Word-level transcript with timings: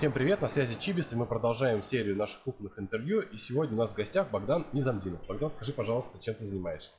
Всем 0.00 0.12
привет, 0.12 0.40
на 0.40 0.48
связи 0.48 0.80
Чибис, 0.80 1.12
и 1.12 1.16
мы 1.16 1.26
продолжаем 1.26 1.82
серию 1.82 2.16
наших 2.16 2.40
кухонных 2.40 2.78
интервью. 2.78 3.20
И 3.20 3.36
сегодня 3.36 3.74
у 3.74 3.80
нас 3.80 3.92
в 3.92 3.94
гостях 3.94 4.30
Богдан 4.30 4.66
Низамдинов. 4.72 5.26
Богдан, 5.26 5.50
скажи, 5.50 5.74
пожалуйста, 5.74 6.18
чем 6.18 6.34
ты 6.34 6.46
занимаешься? 6.46 6.96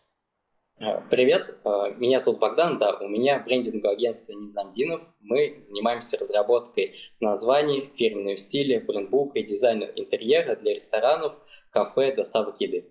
А, 0.79 1.01
привет, 1.09 1.57
а, 1.63 1.89
меня 1.95 2.19
зовут 2.19 2.39
Богдан, 2.39 2.77
да, 2.77 2.95
у 2.99 3.07
меня 3.07 3.39
брендинговое 3.43 3.95
агентство 3.95 4.33
Низамдинов. 4.33 5.01
Мы 5.19 5.55
занимаемся 5.57 6.19
разработкой 6.19 6.93
названий, 7.19 7.91
фирменного 7.97 8.37
стиля, 8.37 8.79
брендбука 8.85 9.39
и 9.39 9.47
дизайна 9.47 9.85
интерьера 9.85 10.55
для 10.55 10.75
ресторанов, 10.75 11.33
кафе, 11.71 12.15
доставок 12.15 12.61
еды. 12.61 12.85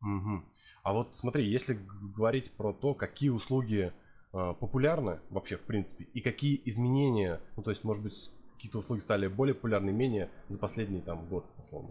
Угу. 0.00 0.44
А 0.82 0.94
вот 0.94 1.14
смотри, 1.14 1.46
если 1.46 1.76
говорить 2.16 2.56
про 2.56 2.72
то, 2.72 2.94
какие 2.94 3.28
услуги 3.28 3.92
э, 4.32 4.54
популярны 4.58 5.20
вообще 5.28 5.58
в 5.58 5.66
принципе, 5.66 6.04
и 6.04 6.22
какие 6.22 6.58
изменения, 6.64 7.42
ну 7.58 7.62
то 7.62 7.70
есть, 7.70 7.84
может 7.84 8.02
быть, 8.02 8.30
какие-то 8.62 8.78
услуги 8.78 9.00
стали 9.00 9.26
более 9.26 9.56
популярны, 9.56 9.90
менее 9.90 10.30
за 10.46 10.56
последний 10.56 11.00
там 11.00 11.26
год, 11.28 11.44
условно? 11.58 11.90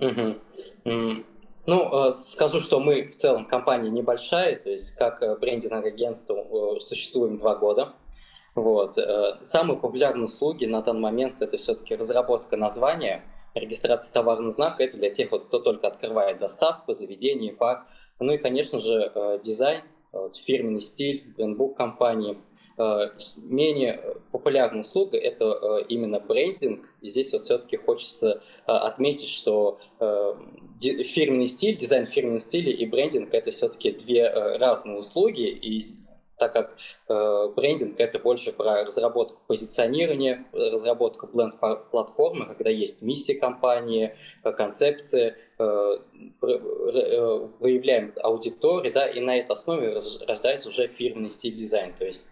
Угу. 0.00 1.24
Ну, 1.66 2.08
э, 2.08 2.12
скажу, 2.12 2.60
что 2.60 2.80
мы 2.80 3.04
в 3.04 3.14
целом 3.14 3.46
компания 3.46 3.88
небольшая, 3.88 4.56
то 4.56 4.68
есть 4.68 4.96
как 4.96 5.22
э, 5.22 5.36
брендинговое 5.36 5.92
агентство 5.92 6.34
э, 6.34 6.80
существуем 6.80 7.38
два 7.38 7.54
года. 7.54 7.94
Вот. 8.56 8.98
Самые 9.42 9.78
популярные 9.78 10.24
услуги 10.24 10.64
на 10.64 10.80
данный 10.80 11.02
момент 11.02 11.42
это 11.42 11.58
все-таки 11.58 11.94
разработка 11.94 12.56
названия, 12.56 13.22
регистрация 13.54 14.14
товарного 14.14 14.50
знака, 14.50 14.82
это 14.82 14.96
для 14.96 15.10
тех, 15.10 15.30
вот, 15.30 15.48
кто 15.48 15.58
только 15.58 15.86
открывает 15.86 16.38
доставку, 16.38 16.94
заведение, 16.94 17.52
парк. 17.52 17.86
Ну 18.18 18.32
и, 18.32 18.38
конечно 18.38 18.80
же, 18.80 19.12
дизайн, 19.44 19.82
фирменный 20.46 20.80
стиль, 20.80 21.34
брендбук 21.36 21.76
компании– 21.76 22.38
менее 22.78 24.16
популярная 24.32 24.82
услуга– 24.82 25.16
это 25.18 25.44
э, 25.44 25.84
именно 25.88 26.20
брендинг. 26.20 26.86
И 27.00 27.08
здесь 27.08 27.32
вот 27.32 27.42
все-таки 27.42 27.76
хочется 27.76 28.42
э, 28.66 28.72
отметить, 28.72 29.28
что 29.28 29.78
фирменный 30.80 31.46
стиль, 31.46 31.76
дизайн 31.76 32.06
фирменного 32.06 32.40
стиля 32.40 32.70
и 32.72 32.84
брендинг– 32.84 33.30
это 33.32 33.50
все-таки 33.50 33.92
две 33.92 34.28
разные 34.28 34.98
услуги. 34.98 35.48
И 35.48 35.84
так 36.38 36.52
как 36.52 36.76
э, 37.08 37.48
брендинг 37.56 37.98
это 37.98 38.18
больше 38.18 38.52
про 38.52 38.84
разработку 38.84 39.40
позиционирования, 39.46 40.46
разработку 40.52 41.26
бленд-платформы, 41.26 42.46
когда 42.46 42.68
есть 42.70 43.00
миссия 43.00 43.34
компании, 43.34 44.14
концепция, 44.42 45.36
э, 45.58 45.96
выявляем 46.42 48.12
аудиторию, 48.22 48.92
да, 48.92 49.06
и 49.06 49.20
на 49.20 49.38
этой 49.38 49.52
основе 49.52 49.98
рождается 50.26 50.68
уже 50.68 50.88
фирменный 50.88 51.30
стиль 51.30 51.54
дизайн. 51.54 51.94
То 51.94 52.04
есть 52.04 52.28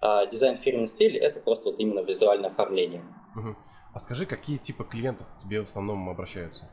а 0.00 0.26
дизайн 0.26 0.58
фирменный 0.58 0.88
стиль 0.88 1.16
это 1.16 1.40
просто 1.40 1.70
вот 1.70 1.78
именно 1.78 2.00
визуальное 2.00 2.50
оформление. 2.50 3.02
Угу. 3.34 3.56
А 3.94 3.98
скажи, 3.98 4.26
какие 4.26 4.58
типы 4.58 4.84
клиентов 4.84 5.26
к 5.36 5.42
тебе 5.42 5.60
в 5.60 5.64
основном 5.64 6.08
обращаются? 6.08 6.68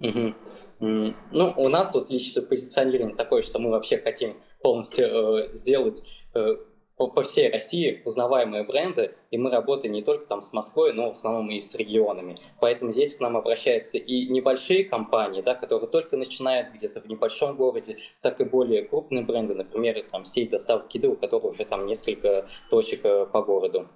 Угу. 0.00 0.34
Ну, 0.80 1.54
у 1.56 1.68
нас 1.68 1.94
вот 1.94 2.10
лично 2.10 2.42
позиционирование 2.42 3.16
такое, 3.16 3.42
что 3.42 3.58
мы 3.58 3.70
вообще 3.70 3.98
хотим 3.98 4.36
полностью 4.62 5.06
э, 5.06 5.54
сделать 5.54 6.02
э, 6.34 6.56
по, 6.96 7.22
всей 7.22 7.50
России 7.50 8.02
узнаваемые 8.04 8.64
бренды, 8.64 9.14
и 9.30 9.38
мы 9.38 9.50
работаем 9.50 9.92
не 9.92 10.02
только 10.02 10.26
там 10.26 10.40
с 10.40 10.52
Москвой, 10.52 10.92
но 10.94 11.08
в 11.08 11.12
основном 11.12 11.50
и 11.50 11.60
с 11.60 11.74
регионами. 11.74 12.38
Поэтому 12.60 12.92
здесь 12.92 13.14
к 13.14 13.20
нам 13.20 13.36
обращаются 13.36 13.98
и 13.98 14.28
небольшие 14.28 14.84
компании, 14.84 15.42
да, 15.42 15.54
которые 15.54 15.88
только 15.88 16.16
начинают 16.16 16.72
где-то 16.72 17.00
в 17.00 17.06
небольшом 17.06 17.56
городе, 17.56 17.98
так 18.22 18.40
и 18.40 18.44
более 18.44 18.84
крупные 18.84 19.24
бренды, 19.24 19.54
например, 19.54 20.02
там 20.10 20.24
сеть 20.24 20.50
доставки 20.50 20.96
еды, 20.96 21.08
у 21.08 21.16
которых 21.16 21.52
уже 21.52 21.64
там 21.64 21.86
несколько 21.86 22.48
точек 22.70 23.04
э, 23.04 23.26
по 23.26 23.42
городу. 23.42 23.88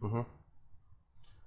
Угу. 0.00 0.26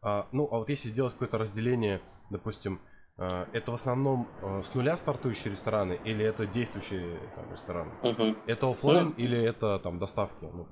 А, 0.03 0.27
ну, 0.31 0.47
а 0.51 0.59
вот 0.59 0.69
если 0.69 0.89
сделать 0.89 1.13
какое-то 1.13 1.37
разделение, 1.39 2.01
допустим, 2.29 2.79
это 3.17 3.71
в 3.71 3.75
основном 3.75 4.27
э, 4.41 4.61
с 4.63 4.73
нуля 4.73 4.97
стартующие 4.97 5.51
рестораны 5.51 5.99
или 6.03 6.25
это 6.25 6.47
действующие 6.47 7.19
там, 7.35 7.51
рестораны? 7.51 7.91
Угу. 8.01 8.37
Это 8.47 8.71
офлайн 8.71 9.13
ну, 9.15 9.23
или 9.23 9.39
это 9.39 9.79
там 9.79 9.99
доставки? 9.99 10.41
Ну, 10.41 10.67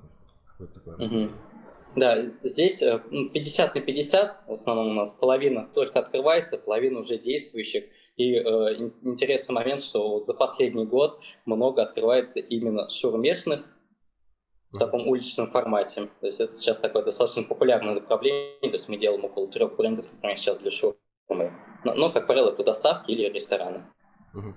какое-то 0.46 0.80
такое 0.80 0.96
угу. 0.96 1.32
Да, 1.94 2.22
здесь 2.42 2.78
50 2.80 3.76
э, 3.76 3.78
на 3.78 3.84
50, 3.84 4.48
в 4.48 4.52
основном 4.52 4.88
у 4.88 4.94
нас 4.94 5.12
половина 5.12 5.68
только 5.74 5.98
открывается, 6.00 6.58
половина 6.58 7.00
уже 7.00 7.18
действующих. 7.18 7.84
И 8.16 8.34
э, 8.34 8.40
интересный 9.02 9.52
момент, 9.52 9.82
что 9.82 10.08
вот 10.08 10.26
за 10.26 10.34
последний 10.34 10.84
год 10.84 11.22
много 11.46 11.82
открывается 11.82 12.40
именно 12.40 12.90
шурмешных 12.90 13.62
в 14.70 14.78
таком 14.78 15.06
уличном 15.06 15.50
формате. 15.50 16.08
То 16.20 16.26
есть 16.26 16.40
это 16.40 16.52
сейчас 16.52 16.80
такое 16.80 17.04
достаточно 17.04 17.42
популярное 17.42 17.94
направление. 17.94 18.58
То 18.60 18.68
есть 18.68 18.88
мы 18.88 18.96
делаем 18.96 19.24
около 19.24 19.48
трех 19.48 19.76
брендов, 19.76 20.06
например, 20.12 20.38
сейчас 20.38 20.60
для 20.60 20.70
шурмы. 20.70 20.96
Но, 21.28 21.94
но 21.94 22.12
как 22.12 22.26
правило, 22.26 22.50
это 22.50 22.64
доставки 22.64 23.10
или 23.10 23.32
рестораны. 23.32 23.84
Угу. 24.34 24.54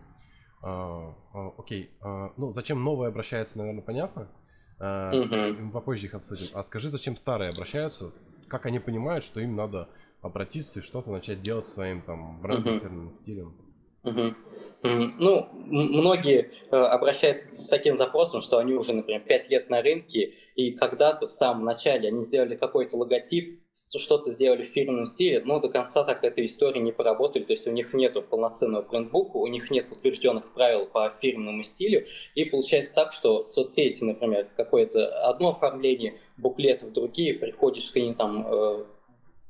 А, 0.64 1.16
а, 1.34 1.48
окей. 1.58 1.92
А, 2.02 2.32
ну, 2.38 2.52
зачем 2.52 2.84
новые 2.84 3.10
обращается, 3.10 3.58
наверное, 3.58 3.84
понятно. 3.84 4.32
Угу. 4.80 5.72
Попозже 5.72 6.08
их 6.08 6.16
обсудим. 6.16 6.48
А 6.54 6.64
скажи, 6.64 6.90
зачем 6.90 7.16
старые 7.16 7.52
обращаются? 7.52 8.12
Как 8.48 8.66
они 8.66 8.80
понимают, 8.80 9.24
что 9.24 9.40
им 9.40 9.56
надо 9.56 9.90
обратиться 10.22 10.80
и 10.80 10.84
что-то 10.84 11.12
начать 11.12 11.42
делать 11.42 11.68
своим 11.68 12.02
там 12.02 12.42
брендом, 12.42 13.08
угу. 13.08 13.22
стилем? 13.22 13.56
Угу. 14.04 14.36
Ну, 14.86 15.50
многие 15.52 16.52
э, 16.70 16.76
обращаются 16.76 17.48
с 17.48 17.70
таким 17.70 17.96
запросом, 17.96 18.42
что 18.42 18.58
они 18.58 18.74
уже, 18.74 18.94
например, 18.94 19.22
5 19.22 19.50
лет 19.50 19.70
на 19.70 19.82
рынке, 19.82 20.34
и 20.56 20.72
когда-то 20.72 21.28
в 21.28 21.32
самом 21.32 21.66
начале 21.66 22.10
они 22.10 22.22
сделали 22.22 22.56
какой-то 22.56 22.96
логотип, 22.96 23.60
что-то 23.74 24.32
сделали 24.32 24.64
в 24.64 24.70
фирменном 24.70 25.06
стиле, 25.06 25.42
но 25.44 25.60
до 25.60 25.70
конца 25.70 26.04
так 26.04 26.24
этой 26.24 26.46
истории 26.46 26.80
не 26.80 26.92
поработали, 26.92 27.44
то 27.44 27.54
есть 27.54 27.68
у 27.68 27.72
них 27.72 27.94
нет 27.94 28.14
полноценного 28.30 28.84
брендбука, 28.84 29.38
у 29.38 29.48
них 29.48 29.70
нет 29.70 29.92
утвержденных 29.92 30.54
правил 30.54 30.86
по 30.86 31.14
фирменному 31.22 31.64
стилю, 31.64 32.06
и 32.36 32.46
получается 32.46 32.94
так, 32.94 33.12
что 33.12 33.44
соцсети, 33.44 34.04
например, 34.04 34.48
какое-то 34.56 35.28
одно 35.28 35.50
оформление, 35.50 36.20
буклеты 36.38 36.86
в 36.86 36.94
другие, 36.94 37.34
приходишь 37.34 37.92
к 37.92 37.96
ним 37.96 38.14
там 38.14 38.48
э, 38.48 38.86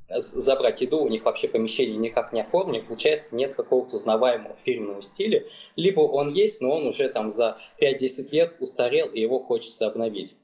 забрать 0.09 0.81
еду, 0.81 0.99
у 0.99 1.07
них 1.07 1.23
вообще 1.25 1.47
помещение 1.47 1.97
никак 1.97 2.33
не 2.33 2.41
оформлено, 2.41 2.85
получается 2.85 3.35
нет 3.35 3.55
какого-то 3.55 3.95
узнаваемого 3.95 4.55
фирменного 4.63 5.01
стиля, 5.01 5.45
либо 5.75 6.01
он 6.01 6.31
есть, 6.33 6.61
но 6.61 6.71
он 6.71 6.87
уже 6.87 7.09
там 7.09 7.29
за 7.29 7.57
5-10 7.81 8.29
лет 8.31 8.55
устарел, 8.59 9.07
и 9.07 9.19
его 9.19 9.39
хочется 9.39 9.87
обновить. 9.87 10.35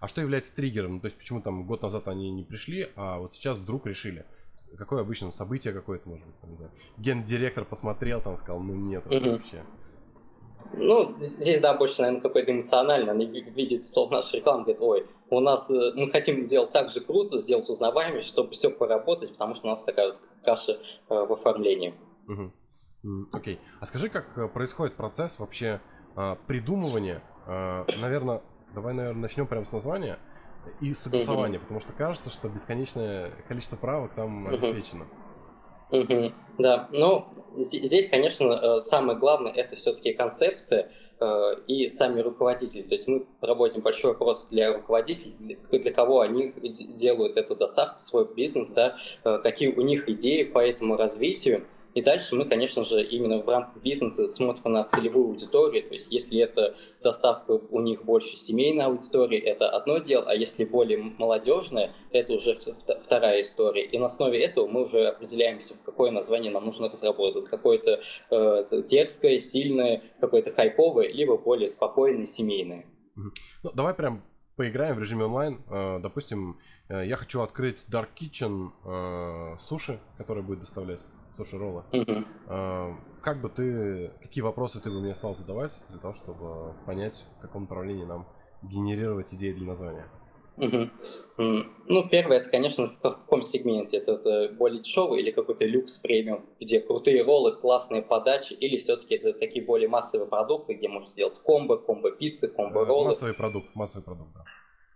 А 0.00 0.08
что 0.08 0.20
является 0.20 0.54
триггером? 0.54 1.00
То 1.00 1.06
есть 1.06 1.16
почему 1.16 1.40
там 1.40 1.66
год 1.66 1.82
назад 1.82 2.08
они 2.08 2.30
не 2.30 2.42
пришли, 2.42 2.88
а 2.96 3.18
вот 3.18 3.34
сейчас 3.34 3.58
вдруг 3.58 3.86
решили? 3.86 4.26
Какое 4.76 5.02
обычно 5.02 5.30
событие 5.30 5.72
какое-то, 5.72 6.08
может 6.08 6.26
быть, 6.26 6.40
там, 6.40 6.50
не 6.50 6.56
знаю, 6.56 6.72
гендиректор 6.96 7.64
посмотрел, 7.64 8.20
там 8.20 8.36
сказал, 8.36 8.60
ну 8.60 8.74
нет, 8.74 9.04
угу. 9.06 9.32
вообще. 9.32 9.64
Ну, 10.72 11.14
здесь, 11.18 11.60
да, 11.60 11.74
больше, 11.74 12.02
наверное, 12.02 12.22
какой-то 12.22 12.52
эмоциональный. 12.52 13.12
Они 13.12 13.26
видят 13.26 13.84
стол 13.84 14.10
нашей 14.10 14.36
рекламы, 14.36 14.64
говорят, 14.64 14.80
ой, 14.80 15.06
у 15.30 15.40
нас, 15.40 15.70
э, 15.70 15.92
мы 15.94 16.10
хотим 16.10 16.40
сделать 16.40 16.72
так 16.72 16.90
же 16.90 17.00
круто, 17.00 17.38
сделать 17.38 17.68
узнаваемость, 17.68 18.28
чтобы 18.28 18.52
все 18.52 18.70
поработать, 18.70 19.32
потому 19.32 19.54
что 19.54 19.66
у 19.66 19.70
нас 19.70 19.82
такая 19.84 20.08
вот 20.08 20.20
каша 20.44 20.72
э, 20.72 20.78
в 21.08 21.32
оформлении. 21.32 21.94
Угу. 22.28 23.28
Окей. 23.32 23.58
А 23.80 23.86
скажи, 23.86 24.08
как 24.08 24.36
э, 24.36 24.48
происходит 24.48 24.94
процесс 24.94 25.38
вообще 25.38 25.80
придумывания, 26.46 27.22
наверное, 27.46 28.42
давай, 28.74 28.92
наверное, 28.92 29.22
начнем 29.22 29.46
прямо 29.46 29.64
с 29.64 29.72
названия 29.72 30.18
и 30.82 30.92
согласования, 30.92 31.56
угу. 31.56 31.62
потому 31.62 31.80
что 31.80 31.94
кажется, 31.94 32.30
что 32.30 32.50
бесконечное 32.50 33.30
количество 33.48 33.76
правок 33.76 34.12
там 34.14 34.44
угу. 34.44 34.54
обеспечено. 34.54 35.06
Угу. 35.92 36.32
Да, 36.58 36.88
ну, 36.92 37.26
здесь, 37.56 38.08
конечно, 38.08 38.80
самое 38.80 39.18
главное 39.18 39.52
это 39.52 39.76
все-таки 39.76 40.12
концепция, 40.12 40.90
Э, 41.22 41.54
и 41.68 41.86
сами 41.86 42.20
руководители. 42.20 42.82
То 42.82 42.94
есть 42.94 43.06
мы 43.06 43.24
проводим 43.38 43.82
большой 43.82 44.10
опрос 44.10 44.48
для 44.50 44.72
руководителей, 44.72 45.56
для 45.70 45.92
кого 45.92 46.20
они 46.20 46.52
делают 46.98 47.36
эту 47.36 47.54
доставку, 47.54 48.00
свой 48.00 48.26
бизнес, 48.34 48.72
да, 48.72 48.96
э, 49.22 49.38
какие 49.40 49.68
у 49.68 49.82
них 49.82 50.08
идеи 50.08 50.42
по 50.42 50.58
этому 50.58 50.96
развитию. 50.96 51.64
И 51.94 52.02
дальше 52.02 52.34
мы, 52.34 52.44
конечно 52.44 52.84
же, 52.84 53.02
именно 53.02 53.42
в 53.42 53.48
рамках 53.48 53.82
бизнеса 53.82 54.28
смотрим 54.28 54.72
на 54.72 54.84
целевую 54.84 55.26
аудиторию. 55.26 55.86
То 55.86 55.94
есть 55.94 56.10
если 56.10 56.40
это 56.40 56.74
доставка 57.02 57.52
у 57.52 57.80
них 57.80 58.04
больше 58.04 58.36
семейной 58.36 58.86
аудитории, 58.86 59.38
это 59.38 59.68
одно 59.68 59.98
дело, 59.98 60.24
а 60.28 60.34
если 60.34 60.64
более 60.64 60.98
молодежная, 60.98 61.92
это 62.10 62.32
уже 62.32 62.58
вторая 63.02 63.40
история. 63.40 63.84
И 63.84 63.98
на 63.98 64.06
основе 64.06 64.42
этого 64.42 64.66
мы 64.66 64.84
уже 64.84 65.06
определяемся, 65.06 65.74
в 65.74 65.82
какое 65.82 66.10
название 66.10 66.50
нам 66.50 66.64
нужно 66.64 66.88
разработать. 66.88 67.46
Какое-то 67.46 68.00
э, 68.30 68.82
дерзкое, 68.88 69.38
сильное, 69.38 70.02
какое-то 70.20 70.50
хайповое, 70.52 71.08
либо 71.08 71.36
более 71.36 71.68
спокойное, 71.68 72.26
семейное. 72.26 72.86
Ну, 73.14 73.70
давай 73.74 73.94
прям 73.94 74.24
поиграем 74.56 74.96
в 74.96 75.00
режиме 75.00 75.24
онлайн. 75.24 75.62
Э, 75.70 75.98
допустим, 76.00 76.58
э, 76.88 77.06
я 77.06 77.16
хочу 77.16 77.40
открыть 77.40 77.86
Dark 77.90 78.08
Kitchen 78.14 78.70
э, 78.84 79.58
суши, 79.58 80.00
который 80.16 80.42
будет 80.42 80.60
доставлять 80.60 81.04
суши 81.34 81.58
роллы. 81.58 81.84
Угу. 81.92 82.96
Как 83.22 83.40
бы 83.40 83.48
ты, 83.48 84.10
какие 84.20 84.42
вопросы 84.42 84.80
ты 84.80 84.90
бы 84.90 85.00
мне 85.00 85.14
стал 85.14 85.34
задавать 85.34 85.82
для 85.90 85.98
того, 85.98 86.14
чтобы 86.14 86.74
понять, 86.86 87.24
в 87.38 87.42
каком 87.42 87.62
направлении 87.62 88.04
нам 88.04 88.26
генерировать 88.62 89.32
идеи 89.34 89.52
для 89.52 89.66
названия? 89.66 90.06
Угу. 90.58 90.90
Ну, 91.38 92.08
первое, 92.10 92.36
это, 92.36 92.50
конечно, 92.50 92.88
в 92.88 92.98
каком 92.98 93.40
сегменте? 93.42 93.96
Это, 93.96 94.12
это 94.12 94.54
более 94.54 94.82
дешевый 94.82 95.22
или 95.22 95.30
какой-то 95.30 95.64
люкс 95.64 95.98
премиум, 95.98 96.44
где 96.60 96.80
крутые 96.80 97.24
роллы, 97.24 97.56
классные 97.56 98.02
подачи, 98.02 98.52
или 98.52 98.76
все-таки 98.76 99.14
это 99.14 99.32
такие 99.32 99.64
более 99.64 99.88
массовые 99.88 100.28
продукты, 100.28 100.74
где 100.74 100.88
можно 100.88 101.10
сделать 101.10 101.40
комбо, 101.42 101.78
комбо-пиццы, 101.78 102.48
комбо-роллы? 102.48 103.06
Массовый 103.06 103.34
продукт, 103.34 103.74
массовый 103.74 104.04
продукт, 104.04 104.30
да. 104.34 104.44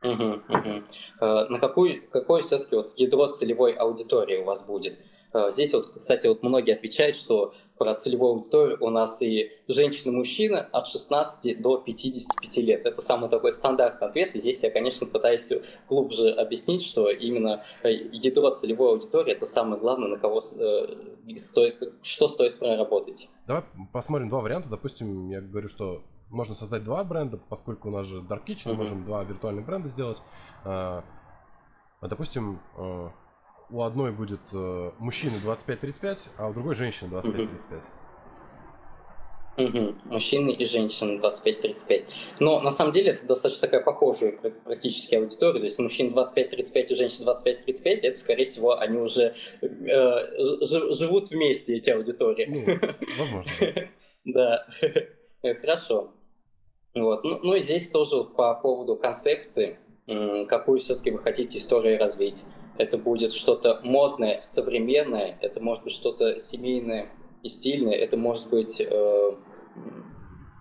Угу, 0.03 0.43
угу. 0.49 0.85
На 1.21 1.59
какую, 1.59 2.07
какое 2.11 2.43
все-таки 2.43 2.77
вот 2.77 2.93
ядро 2.97 3.29
целевой 3.29 3.73
аудитории 3.73 4.43
у 4.43 4.45
вас 4.45 4.67
будет? 4.67 4.99
Э, 5.37 5.51
здесь 5.51 5.75
вот, 5.75 5.93
кстати, 5.97 6.27
вот 6.27 6.43
многие 6.43 6.75
отвечают, 6.75 7.17
что 7.17 7.53
про 7.77 7.95
целевую 7.95 8.33
аудиторию 8.33 8.79
у 8.81 8.89
нас 8.89 9.21
и 9.21 9.51
женщины, 9.69 10.11
и 10.11 10.17
мужчины 10.17 10.57
от 10.57 10.89
16 10.89 11.61
до 11.61 11.77
55 11.77 12.57
лет. 12.59 12.87
Это 12.87 13.03
самый 13.03 13.29
такой 13.29 13.53
стандартный 13.53 14.09
ответ. 14.09 14.35
И 14.35 14.41
здесь 14.41 14.63
я, 14.63 14.71
конечно, 14.71 15.07
пытаюсь 15.07 15.53
глубже 15.89 16.31
объяснить, 16.31 16.83
что 16.83 17.11
именно 17.11 17.65
э, 17.83 17.93
ядро 17.93 18.51
целевой 18.55 18.93
аудитории 18.93 19.33
это 19.33 19.45
самое 19.45 19.79
главное, 19.79 20.09
на 20.09 20.19
кого 20.19 20.41
э, 20.59 21.37
стоит, 21.37 21.93
что 22.03 22.29
стоит 22.29 22.59
проработать. 22.59 23.29
Давай 23.47 23.65
посмотрим 23.93 24.31
два 24.31 24.41
варианта. 24.41 24.71
Допустим, 24.71 25.29
я 25.29 25.43
говорю, 25.43 25.69
что 25.69 26.03
можно 26.31 26.55
создать 26.55 26.83
два 26.83 27.05
бренда, 27.05 27.37
поскольку 27.37 27.89
у 27.89 27.93
нас 27.93 28.07
же 28.07 28.21
Dark 28.21 28.47
Kitchen, 28.47 28.71
mm-hmm. 28.71 28.75
можем 28.75 29.05
два 29.05 29.23
виртуальных 29.23 29.67
бренда 29.67 29.89
сделать. 29.89 30.23
А, 30.65 31.05
допустим, 32.01 32.59
у 33.71 33.83
одной 33.83 34.13
будет 34.13 34.41
э, 34.53 34.91
мужчины 34.99 35.37
25-35, 35.45 36.29
а 36.37 36.49
у 36.49 36.53
другой 36.55 36.75
женщины 36.75 37.09
25-35. 37.15 37.89
Угу. 39.59 39.95
Мужчины 40.05 40.51
и 40.51 40.67
женщины 40.67 41.19
25-35. 41.19 42.05
Но 42.41 42.61
на 42.61 42.71
самом 42.71 42.93
деле 42.93 43.13
это 43.13 43.27
достаточно 43.27 43.63
такая 43.63 43.83
похожая 43.83 44.33
практически 44.65 45.15
аудитория. 45.15 45.61
То 45.61 45.65
есть 45.65 45.79
мужчин 45.79 46.13
25-35 46.15 46.87
и 46.89 46.95
женщин 46.95 47.27
25-35, 47.27 48.01
это, 48.03 48.19
скорее 48.19 48.45
всего, 48.45 48.79
они 48.79 48.99
уже 48.99 49.35
э, 49.63 50.95
живут 50.95 51.31
вместе, 51.31 51.77
эти 51.77 51.91
аудитории. 51.91 52.47
Ну, 52.47 53.17
возможно. 53.19 53.51
Да. 54.25 54.67
Хорошо. 55.61 56.13
Вот. 56.95 57.25
Ну, 57.25 57.41
ну 57.43 57.55
и 57.55 57.61
здесь 57.61 57.89
тоже 57.91 58.25
по 58.25 58.55
поводу 58.55 58.97
концепции, 58.97 59.79
какую 60.49 60.81
все-таки 60.81 61.11
вы 61.11 61.19
хотите 61.19 61.59
историю 61.59 61.99
развить 61.99 62.45
это 62.79 62.99
будет 62.99 63.33
что-то 63.33 63.81
модное, 63.83 64.41
современное, 64.43 65.39
это 65.41 65.61
может 65.61 65.85
быть 65.85 65.93
что-то 65.93 66.41
семейное 66.41 67.09
и 67.43 67.49
стильное, 67.49 67.95
это 67.95 68.17
может 68.17 68.49
быть... 68.49 68.81
Э, 68.81 69.33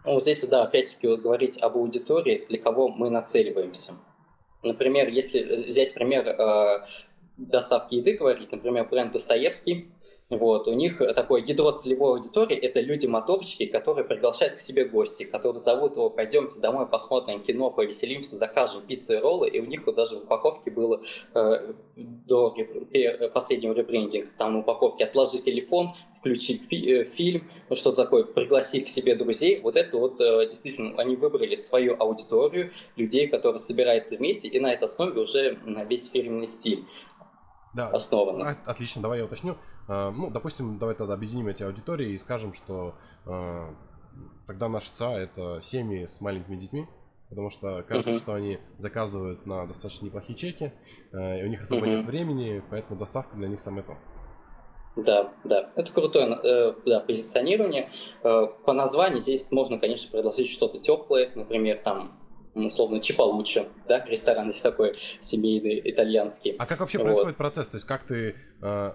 ну, 0.06 0.20
здесь, 0.20 0.46
да, 0.48 0.64
опять-таки 0.64 1.08
говорить 1.16 1.58
об 1.62 1.78
аудитории, 1.78 2.46
для 2.48 2.60
кого 2.60 2.90
мы 2.90 3.10
нацеливаемся. 3.10 3.94
Например, 4.62 5.08
если 5.10 5.68
взять 5.68 5.94
пример 5.94 6.28
э, 6.28 6.86
доставки 7.38 7.96
еды 7.96 8.14
говорить, 8.14 8.52
например, 8.52 8.88
бренд 8.90 9.12
Достоевский, 9.12 9.90
вот, 10.30 10.68
у 10.68 10.74
них 10.74 10.98
такое 11.16 11.44
ядро 11.44 11.72
целевой 11.72 12.14
аудитории– 12.14 12.58
это 12.62 12.80
люди-моторчики, 12.82 13.66
которые 13.66 14.06
приглашают 14.06 14.56
к 14.56 14.60
себе 14.60 14.86
гости, 14.86 15.24
которые 15.24 15.62
зовут 15.62 15.98
его 15.98 16.10
«пойдемте 16.10 16.60
домой, 16.60 16.88
посмотрим 16.88 17.44
кино, 17.44 17.70
повеселимся, 17.70 18.36
закажем 18.38 18.82
пиццу 18.82 19.16
и 19.16 19.18
роллы», 19.18 19.50
и 19.50 19.60
у 19.60 19.66
них 19.66 19.86
вот 19.86 19.96
даже 19.96 20.18
в 20.18 20.24
упаковке 20.24 20.72
было 20.72 21.02
э, 21.34 21.74
до 21.96 22.56
реп... 22.56 23.34
последнего 23.34 23.74
ребрендинга, 23.74 24.28
там 24.38 24.56
в 24.56 24.60
упаковке 24.60 25.04
«отложи 25.04 25.40
телефон», 25.40 25.90
включи 26.22 26.58
фи- 26.58 26.92
э, 26.92 27.04
фильм, 27.04 27.48
ну, 27.70 27.76
что 27.76 27.92
такое, 27.92 28.24
пригласи 28.24 28.82
к 28.82 28.90
себе 28.90 29.16
друзей, 29.16 29.60
вот 29.62 29.76
это 29.76 29.96
вот 29.98 30.20
э, 30.20 30.48
действительно, 30.50 31.00
они 31.00 31.16
выбрали 31.16 31.54
свою 31.56 31.96
аудиторию, 32.00 32.72
людей, 32.96 33.28
которые 33.28 33.60
собираются 33.60 34.18
вместе, 34.18 34.48
и 34.48 34.60
на 34.60 34.74
этой 34.74 34.86
основе 34.86 35.22
уже 35.22 35.60
весь 35.88 36.10
фирменный 36.10 36.48
стиль 36.48 36.84
да. 37.76 37.90
основано. 37.90 38.58
Отлично, 38.66 39.02
давай 39.02 39.20
я 39.20 39.26
уточню. 39.26 39.58
А, 39.88 40.12
ну, 40.12 40.30
допустим, 40.30 40.78
давай 40.80 40.96
тогда 40.96 41.14
объединим 41.14 41.48
эти 41.48 41.64
аудитории 41.64 42.12
и 42.12 42.18
скажем, 42.18 42.54
что 42.54 42.96
а, 43.26 43.74
тогда 44.48 44.70
наши 44.70 44.92
ЦА 44.92 45.20
это 45.20 45.60
семьи 45.62 46.06
с 46.06 46.22
маленькими 46.22 46.56
детьми, 46.56 46.88
потому 47.30 47.50
что 47.50 47.84
кажется, 47.84 48.12
uh-huh. 48.12 48.20
что 48.20 48.34
они 48.34 48.60
заказывают 48.78 49.46
на 49.46 49.66
достаточно 49.66 50.06
неплохие 50.06 50.38
чеки, 50.38 50.74
а, 51.12 51.38
и 51.38 51.44
у 51.44 51.48
них 51.48 51.62
особо 51.62 51.86
uh-huh. 51.86 51.96
нет 51.98 52.06
времени, 52.06 52.64
поэтому 52.70 52.98
доставка 52.98 53.36
для 53.36 53.48
них 53.48 53.60
самое 53.60 53.84
то. 53.84 53.98
Да, 54.96 55.34
да, 55.44 55.72
это 55.76 55.92
крутое 55.92 56.40
э, 56.42 56.74
да, 56.86 57.02
позиционирование. 57.02 57.90
Э, 58.24 58.48
по 58.66 58.72
названию 58.72 59.20
здесь 59.20 59.52
можно, 59.52 59.78
конечно, 59.78 60.10
предложить 60.10 60.50
что-то 60.50 60.80
теплое, 60.80 61.32
например, 61.36 61.82
там 61.84 62.18
условно 62.56 63.02
Чиполуччо, 63.02 63.68
да, 63.88 64.04
ресторан 64.06 64.48
есть 64.48 64.64
такой 64.64 64.98
семейный, 65.20 65.82
итальянский. 65.84 66.56
А 66.58 66.66
как 66.66 66.80
вообще 66.80 66.98
вот. 66.98 67.06
происходит 67.06 67.38
процесс? 67.38 67.68
То 67.68 67.76
есть 67.76 67.86
как 67.86 68.04
ты, 68.04 68.36
э, 68.62 68.94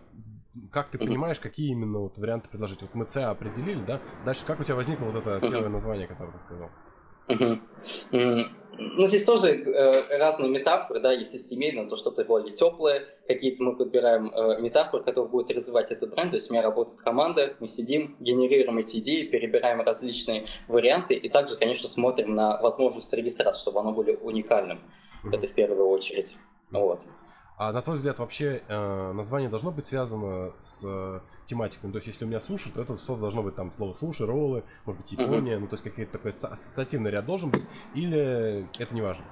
как 0.73 0.89
ты 0.91 0.99
понимаешь, 0.99 1.39
какие 1.39 1.71
именно 1.71 2.01
вот 2.01 2.19
варианты 2.19 2.49
предложить? 2.49 2.83
Вот 2.83 2.95
мы 2.95 3.09
С 3.09 3.17
определили, 3.31 3.83
да? 3.85 4.01
Дальше 4.25 4.45
как 4.47 4.61
у 4.61 4.65
тебя 4.65 4.77
возникло 4.77 5.05
вот 5.07 5.15
это 5.15 5.41
первое 5.41 5.69
название, 5.69 6.07
которое 6.07 6.33
ты 6.33 6.39
сказал? 6.39 6.71
Ну, 8.79 9.07
здесь 9.07 9.25
тоже 9.25 9.55
э, 9.55 10.19
разные 10.19 10.51
метафоры, 10.51 11.01
да, 11.01 11.13
если 11.13 11.39
семейно, 11.39 11.89
то 11.89 11.97
что-то 11.97 12.25
более 12.25 12.55
теплое, 12.55 13.05
какие-то 13.27 13.63
мы 13.63 13.77
подбираем 13.77 14.33
э, 14.35 14.61
метафоры, 14.61 15.05
которые 15.05 15.31
будут 15.31 15.51
развивать 15.51 15.91
этот 15.91 16.11
бренд, 16.11 16.31
то 16.31 16.37
есть 16.37 16.51
у 16.51 16.55
меня 16.55 16.63
работает 16.63 17.01
команда, 17.01 17.55
мы 17.61 17.69
сидим, 17.69 18.17
генерируем 18.21 18.79
эти 18.79 18.99
идеи, 18.99 19.27
перебираем 19.27 19.81
различные 19.81 20.47
варианты 20.69 21.15
и 21.15 21.29
также, 21.29 21.57
конечно, 21.57 21.89
смотрим 21.89 22.35
на 22.35 22.61
возможность 22.61 23.13
регистрации, 23.13 23.63
чтобы 23.63 23.81
оно 23.81 23.93
было 23.93 24.13
уникальным, 24.23 24.81
mm-hmm. 25.25 25.37
это 25.37 25.47
в 25.47 25.53
первую 25.53 25.89
очередь, 25.89 26.37
вот. 26.71 27.01
А 27.61 27.73
на 27.73 27.83
твой 27.83 27.97
взгляд, 27.97 28.19
вообще 28.19 28.63
э, 28.67 29.13
название 29.13 29.51
должно 29.51 29.71
быть 29.71 29.85
связано 29.85 30.55
с 30.61 30.83
э, 30.83 31.21
тематикой? 31.45 31.89
Ну, 31.89 31.93
то 31.93 31.99
есть, 31.99 32.07
если 32.07 32.25
у 32.25 32.29
меня 32.29 32.41
суши, 32.41 32.73
то 32.73 32.81
это 32.81 32.97
что-то 32.97 33.21
должно 33.21 33.43
быть 33.43 33.55
там 33.55 33.71
слово 33.71 33.93
суши, 33.93 34.25
роллы, 34.25 34.65
может 34.87 35.03
быть, 35.03 35.13
Япония, 35.13 35.57
mm-hmm. 35.57 35.59
ну, 35.59 35.67
то 35.67 35.75
есть, 35.75 35.85
какой-то 35.85 36.11
такой 36.11 36.33
ассоциативный 36.33 37.11
ряд 37.11 37.27
должен 37.27 37.51
быть, 37.51 37.67
или 37.95 38.67
это 38.79 38.95
не 38.95 39.03
важно? 39.03 39.27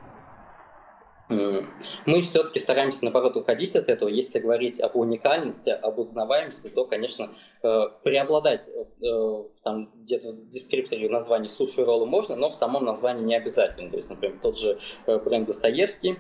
Мы 1.31 2.21
все-таки 2.21 2.59
стараемся, 2.59 3.05
наоборот, 3.05 3.35
уходить 3.37 3.75
от 3.77 3.89
этого. 3.89 4.11
Если 4.11 4.39
говорить 4.41 4.79
об 4.81 4.97
уникальности, 4.97 5.71
об 5.71 5.99
узнаваемости, 5.99 6.69
то, 6.69 6.85
конечно, 6.85 7.31
э, 7.63 7.81
преобладать 8.03 8.69
э, 8.69 9.45
там 9.63 9.91
где-то 10.03 10.29
в 10.29 10.49
дескрипторе 10.51 11.09
название 11.09 11.49
суши 11.49 11.83
роллы 11.83 12.05
можно, 12.05 12.37
но 12.37 12.51
в 12.51 12.55
самом 12.55 12.85
названии 12.85 13.25
не 13.25 13.37
обязательно. 13.37 13.91
То 13.91 13.97
есть, 13.97 14.11
например, 14.11 14.39
тот 14.43 14.59
же 14.59 14.79
э, 15.07 15.19
бренд 15.19 15.47
Достоевский, 15.47 16.19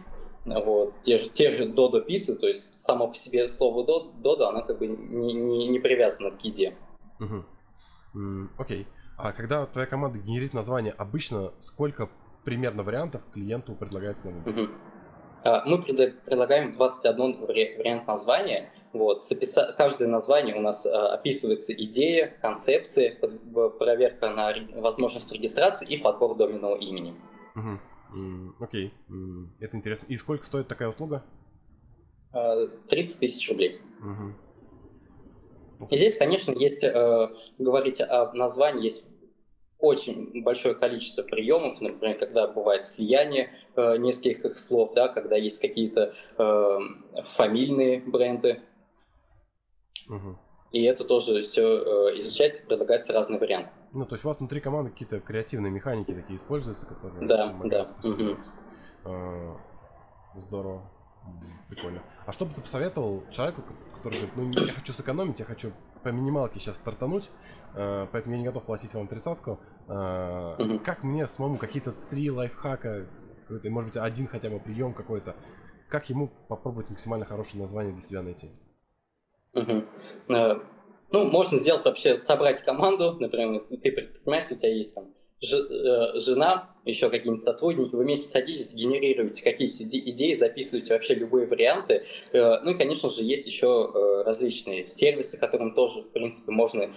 вот, 0.64 0.94
те 1.02 1.18
же, 1.18 1.28
те 1.28 1.50
же 1.50 1.66
Додо 1.66 2.00
пиццы, 2.00 2.36
то 2.36 2.46
есть 2.46 2.80
само 2.80 3.08
по 3.08 3.14
себе 3.14 3.48
слово 3.48 3.84
Додо, 3.84 4.48
оно 4.48 4.62
как 4.62 4.78
бы 4.78 4.86
не, 4.86 5.34
не, 5.34 5.68
не 5.68 5.78
привязано 5.78 6.31
к 6.31 6.40
еде. 6.43 6.74
Угу. 7.20 8.48
Окей. 8.58 8.86
А 9.17 9.32
когда 9.32 9.67
твоя 9.67 9.86
команда 9.86 10.19
генерит 10.19 10.55
название, 10.55 10.93
обычно 10.93 11.52
сколько 11.60 12.08
примерно 12.44 12.82
вариантов 12.82 13.22
клиенту 13.32 13.74
предлагается 13.74 14.31
на 14.31 14.38
выбор? 14.38 14.64
Угу. 14.64 14.72
Мы 15.67 15.82
предлагаем 15.82 16.72
21 16.72 17.46
вариант 17.46 18.06
названия. 18.06 18.72
Вот, 18.93 19.22
Каждое 19.76 20.08
название 20.08 20.56
у 20.56 20.60
нас 20.60 20.86
а, 20.86 21.14
описывается 21.14 21.72
идея, 21.74 22.34
концепция, 22.40 23.17
проверка 23.78 24.31
на 24.31 24.52
возможность 24.81 25.32
регистрации 25.32 25.86
и 25.86 25.98
подбор 25.98 26.36
доменного 26.36 26.76
имени. 26.76 27.14
Угу. 27.55 28.47
Окей, 28.60 28.93
это 29.60 29.77
интересно. 29.77 30.06
И 30.08 30.17
сколько 30.17 30.44
стоит 30.44 30.69
такая 30.69 30.88
услуга? 30.88 31.24
30 32.32 33.17
а, 33.17 33.20
тысяч 33.20 33.48
рублей. 33.48 33.81
Угу. 34.00 35.86
И 35.91 35.96
здесь, 35.96 36.17
конечно, 36.17 36.53
есть, 36.53 36.82
э, 36.82 37.29
говорить 37.58 38.00
о 38.00 38.32
названии, 38.34 38.84
есть 38.84 39.05
очень 39.79 40.43
большое 40.43 40.74
количество 40.74 41.22
приемов, 41.22 41.81
например, 41.81 42.19
когда 42.19 42.48
бывает 42.48 42.84
слияние 42.84 43.50
э, 43.77 43.96
нескольких 43.96 44.58
слов, 44.58 44.93
да, 44.94 45.08
когда 45.08 45.36
есть 45.36 45.60
какие-то 45.60 46.15
э, 46.36 46.79
фамильные 47.36 48.00
бренды. 48.00 48.60
Угу. 50.08 50.38
И 50.72 50.82
это 50.82 51.05
тоже 51.05 51.43
все 51.44 51.62
э, 51.62 52.19
изучать, 52.19 52.65
предлагается 52.67 53.12
разные 53.12 53.38
варианты. 53.38 53.70
Ну, 53.92 54.04
то 54.04 54.14
есть 54.14 54.24
у 54.24 54.28
вас 54.28 54.38
внутри 54.38 54.60
команды 54.60 54.90
какие-то 54.90 55.20
креативные 55.20 55.70
механики 55.72 56.12
такие 56.12 56.36
используются, 56.36 56.86
которые 56.86 57.26
да, 57.26 57.54
да. 57.64 57.90
Угу. 58.04 58.36
Здорово. 60.40 60.90
Прикольно. 61.68 62.02
А 62.26 62.32
что 62.32 62.46
бы 62.46 62.54
ты 62.54 62.60
посоветовал 62.60 63.24
человеку, 63.30 63.62
который 63.94 64.18
говорит, 64.18 64.36
ну 64.36 64.64
я 64.66 64.72
хочу 64.72 64.92
сэкономить, 64.92 65.40
я 65.40 65.44
хочу 65.44 65.72
по 66.02 66.08
минималке 66.08 66.60
сейчас 66.60 66.76
стартануть, 66.76 67.30
э, 67.74 68.06
поэтому 68.12 68.34
я 68.34 68.40
не 68.40 68.46
готов 68.46 68.64
платить 68.64 68.94
вам 68.94 69.08
тридцатку. 69.08 69.58
Угу. 69.86 70.80
Как 70.84 71.02
мне 71.02 71.26
самому 71.28 71.58
какие-то 71.58 71.92
три 71.92 72.30
лайфхака, 72.30 73.06
может 73.64 73.90
быть 73.90 73.96
один 73.96 74.26
хотя 74.26 74.50
бы 74.50 74.60
прием 74.60 74.94
какой-то, 74.94 75.34
как 75.88 76.08
ему 76.10 76.28
попробовать 76.48 76.90
максимально 76.90 77.24
хорошее 77.24 77.60
название 77.60 77.92
для 77.92 78.02
себя 78.02 78.22
найти? 78.22 78.50
Угу. 79.54 79.84
Ну, 81.10 81.24
можно 81.24 81.58
сделать 81.58 81.84
вообще, 81.84 82.19
собрать 82.19 82.62
команду, 82.62 83.17
например, 83.19 83.65
ты 83.70 83.91
предприниматель, 83.93 84.55
у 84.55 84.58
тебя 84.58 84.74
есть 84.74 84.94
там 84.94 85.15
жена, 85.41 86.70
еще 86.90 87.10
какие-нибудь 87.10 87.42
сотрудники, 87.42 87.94
вы 87.94 88.04
вместе 88.04 88.26
садитесь, 88.26 88.74
генерируете 88.74 89.42
какие-то 89.42 89.84
идеи, 89.84 90.34
записываете 90.34 90.94
вообще 90.94 91.14
любые 91.14 91.46
варианты. 91.46 92.04
Э, 92.32 92.60
ну 92.62 92.72
и, 92.72 92.74
конечно 92.78 93.10
же, 93.10 93.24
есть 93.24 93.46
еще 93.46 93.90
э, 93.92 94.22
различные 94.24 94.88
сервисы, 94.88 95.38
которым 95.38 95.74
тоже, 95.74 96.02
в 96.02 96.08
принципе, 96.08 96.52
можно 96.52 96.90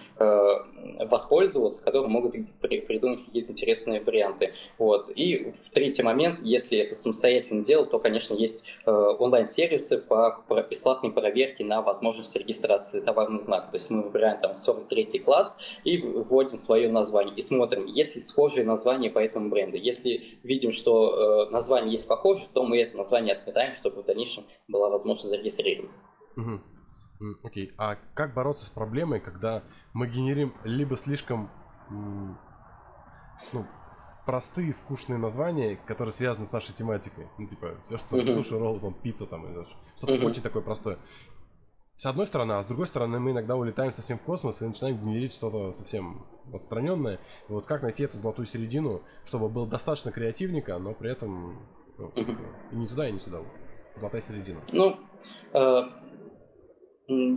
воспользоваться, 1.09 1.83
которые 1.83 2.09
могут 2.09 2.35
придумать 2.61 3.23
какие-то 3.25 3.51
интересные 3.51 4.01
варианты. 4.01 4.53
Вот. 4.77 5.11
И 5.15 5.53
в 5.65 5.69
третий 5.71 6.03
момент, 6.03 6.39
если 6.43 6.77
это 6.79 6.95
самостоятельно 6.95 7.63
дело, 7.63 7.85
то, 7.85 7.99
конечно, 7.99 8.33
есть 8.35 8.63
онлайн-сервисы 8.85 9.97
по 9.97 10.43
бесплатной 10.69 11.11
проверке 11.11 11.63
на 11.63 11.81
возможность 11.81 12.35
регистрации 12.35 13.01
товарных 13.01 13.43
знаков. 13.43 13.71
То 13.71 13.75
есть 13.75 13.89
мы 13.89 14.03
выбираем 14.03 14.39
там 14.41 14.53
43 14.53 15.19
класс 15.19 15.57
и 15.83 15.97
вводим 15.97 16.57
свое 16.57 16.89
название 16.89 17.35
и 17.35 17.41
смотрим, 17.41 17.85
есть 17.85 18.15
ли 18.15 18.21
схожие 18.21 18.65
названия 18.65 19.09
по 19.09 19.19
этому 19.19 19.49
бренду. 19.49 19.77
Если 19.81 20.39
видим, 20.43 20.71
что 20.71 21.47
э, 21.47 21.51
название 21.51 21.91
есть 21.91 22.07
похоже, 22.07 22.43
то 22.53 22.63
мы 22.63 22.79
это 22.79 22.97
название 22.97 23.35
отметаем, 23.35 23.75
чтобы 23.75 24.01
в 24.03 24.05
дальнейшем 24.05 24.45
была 24.67 24.89
возможность 24.89 25.29
зарегистрировать. 25.29 25.97
Угу. 26.37 26.61
Окей, 27.43 27.67
okay. 27.67 27.73
а 27.77 27.97
как 28.15 28.33
бороться 28.33 28.65
с 28.65 28.69
проблемой, 28.69 29.19
когда 29.19 29.63
мы 29.93 30.07
генерим 30.07 30.53
либо 30.63 30.97
слишком 30.97 31.51
ну, 33.53 33.65
простые, 34.25 34.71
скучные 34.71 35.17
названия, 35.17 35.77
которые 35.85 36.11
связаны 36.11 36.45
с 36.45 36.51
нашей 36.51 36.73
тематикой. 36.73 37.27
Ну, 37.37 37.47
типа, 37.47 37.77
все, 37.83 37.97
что 37.97 38.25
суши, 38.27 38.57
ролл, 38.57 38.79
там, 38.79 38.93
пицца, 38.93 39.25
там, 39.25 39.45
что-то 39.97 40.25
очень 40.25 40.41
такое 40.41 40.61
простое. 40.61 40.97
С 42.01 42.07
одной 42.07 42.25
стороны, 42.25 42.53
а 42.53 42.63
с 42.63 42.65
другой 42.65 42.87
стороны, 42.87 43.19
мы 43.19 43.29
иногда 43.29 43.55
улетаем 43.55 43.93
совсем 43.93 44.17
в 44.17 44.23
космос 44.23 44.59
и 44.63 44.65
начинаем 44.65 44.97
генерить 44.97 45.35
что-то 45.35 45.71
совсем 45.71 46.25
отстраненное. 46.51 47.19
И 47.47 47.51
вот 47.51 47.65
как 47.65 47.83
найти 47.83 48.05
эту 48.05 48.17
золотую 48.17 48.47
середину, 48.47 49.03
чтобы 49.23 49.49
было 49.49 49.67
достаточно 49.67 50.11
креативника, 50.11 50.79
но 50.79 50.95
при 50.95 51.11
этом 51.11 51.59
ну, 51.99 52.11
и 52.15 52.75
не 52.75 52.87
туда, 52.87 53.07
и 53.07 53.11
не 53.11 53.19
сюда. 53.19 53.41
Золотая 53.97 54.19
середина. 54.19 54.61
Ну, 54.71 54.97
э, 55.53 55.81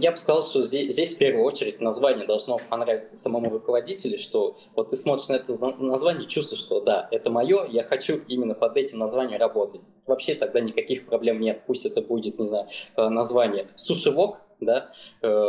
я 0.00 0.12
бы 0.12 0.16
сказал, 0.16 0.42
что 0.42 0.64
здесь, 0.64 0.94
здесь 0.94 1.14
в 1.14 1.18
первую 1.18 1.44
очередь 1.44 1.82
название 1.82 2.26
должно 2.26 2.58
понравиться 2.70 3.16
самому 3.16 3.50
руководителю, 3.50 4.18
что 4.18 4.56
вот 4.74 4.88
ты 4.88 4.96
смотришь 4.96 5.28
на 5.28 5.34
это 5.34 5.52
название 5.78 6.28
чувствуешь, 6.28 6.62
что 6.62 6.80
да, 6.80 7.08
это 7.10 7.28
мое, 7.28 7.66
я 7.66 7.82
хочу 7.82 8.20
именно 8.28 8.54
под 8.54 8.78
этим 8.78 8.96
названием 8.96 9.40
работать. 9.40 9.82
Вообще 10.06 10.34
тогда 10.34 10.60
никаких 10.60 11.06
проблем 11.06 11.40
нет. 11.40 11.64
Пусть 11.66 11.84
это 11.84 12.00
будет, 12.00 12.38
не 12.38 12.46
знаю, 12.46 12.68
э, 12.96 13.08
название 13.08 13.68
сушевок, 13.74 14.38
да, 14.64 14.92
э, 15.22 15.46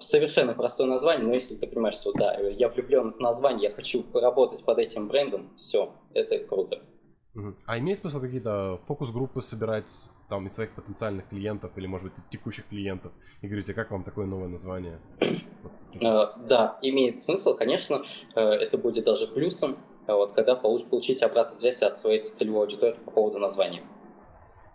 совершенно 0.00 0.54
простое 0.54 0.86
название, 0.86 1.26
но 1.26 1.34
если 1.34 1.54
ты 1.54 1.66
понимаешь, 1.66 1.96
что 1.96 2.12
да, 2.12 2.34
я 2.34 2.68
влюблен 2.68 3.12
в 3.12 3.20
название, 3.20 3.68
я 3.68 3.74
хочу 3.74 4.04
работать 4.12 4.64
под 4.64 4.78
этим 4.78 5.08
брендом, 5.08 5.50
все, 5.56 5.92
это 6.12 6.38
круто. 6.40 6.80
А 7.66 7.78
имеет 7.78 7.98
смысл 7.98 8.20
какие-то 8.20 8.80
фокус-группы 8.86 9.40
собирать 9.40 9.90
там 10.28 10.46
из 10.46 10.54
своих 10.54 10.74
потенциальных 10.74 11.28
клиентов 11.28 11.70
или, 11.76 11.86
может 11.86 12.08
быть, 12.08 12.16
текущих 12.28 12.66
клиентов 12.66 13.12
и 13.40 13.46
говорите, 13.46 13.72
как 13.72 13.92
вам 13.92 14.02
такое 14.02 14.26
новое 14.26 14.48
название? 14.48 14.98
Э, 15.92 16.28
да, 16.46 16.78
имеет 16.82 17.18
смысл, 17.18 17.56
конечно, 17.56 18.04
э, 18.36 18.40
это 18.40 18.78
будет 18.78 19.04
даже 19.04 19.26
плюсом, 19.26 19.76
вот, 20.06 20.34
когда 20.34 20.54
получить 20.54 21.20
обратную 21.24 21.56
связь 21.56 21.82
от 21.82 21.98
своей 21.98 22.22
целевой 22.22 22.66
аудитории 22.66 22.96
по 23.04 23.10
поводу 23.10 23.40
названия. 23.40 23.82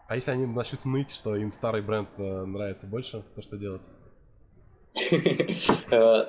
А 0.07 0.15
если 0.15 0.31
они 0.31 0.45
начнут 0.45 0.85
ныть, 0.85 1.12
что 1.12 1.35
им 1.35 1.51
старый 1.51 1.81
бренд 1.81 2.09
э, 2.17 2.45
нравится 2.45 2.88
больше, 2.88 3.24
то 3.35 3.41
что 3.41 3.57
делать? 3.57 3.83
Э, 5.91 6.25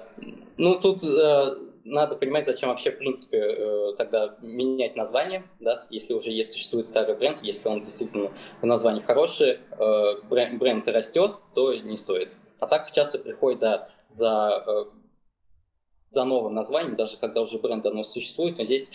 ну, 0.57 0.81
тут 0.81 1.05
э, 1.05 1.57
надо 1.85 2.17
понимать, 2.17 2.47
зачем 2.47 2.71
вообще, 2.71 2.91
в 2.91 2.99
принципе, 2.99 3.95
тогда 3.97 4.37
менять 4.41 4.97
название, 4.97 5.45
да, 5.61 5.79
если 5.91 6.15
уже 6.15 6.31
есть 6.31 6.53
существует 6.53 6.87
старый 6.87 7.17
бренд, 7.17 7.43
если 7.43 7.69
он 7.69 7.83
действительно 7.83 8.33
название 8.63 9.03
хорошее, 9.03 9.61
бренд 10.29 10.89
растет, 10.89 11.37
то 11.55 11.75
не 11.75 11.97
стоит. 11.97 12.31
А 12.59 12.67
так 12.67 12.91
часто 12.91 13.19
приходит, 13.19 13.61
да, 13.61 13.91
за 14.09 14.89
за 16.09 16.25
новым 16.25 16.55
названием, 16.55 16.97
даже 16.97 17.17
когда 17.19 17.43
уже 17.43 17.59
бренд 17.59 17.83
давно 17.83 18.03
существует, 18.05 18.57
но 18.59 18.65
здесь 18.65 18.91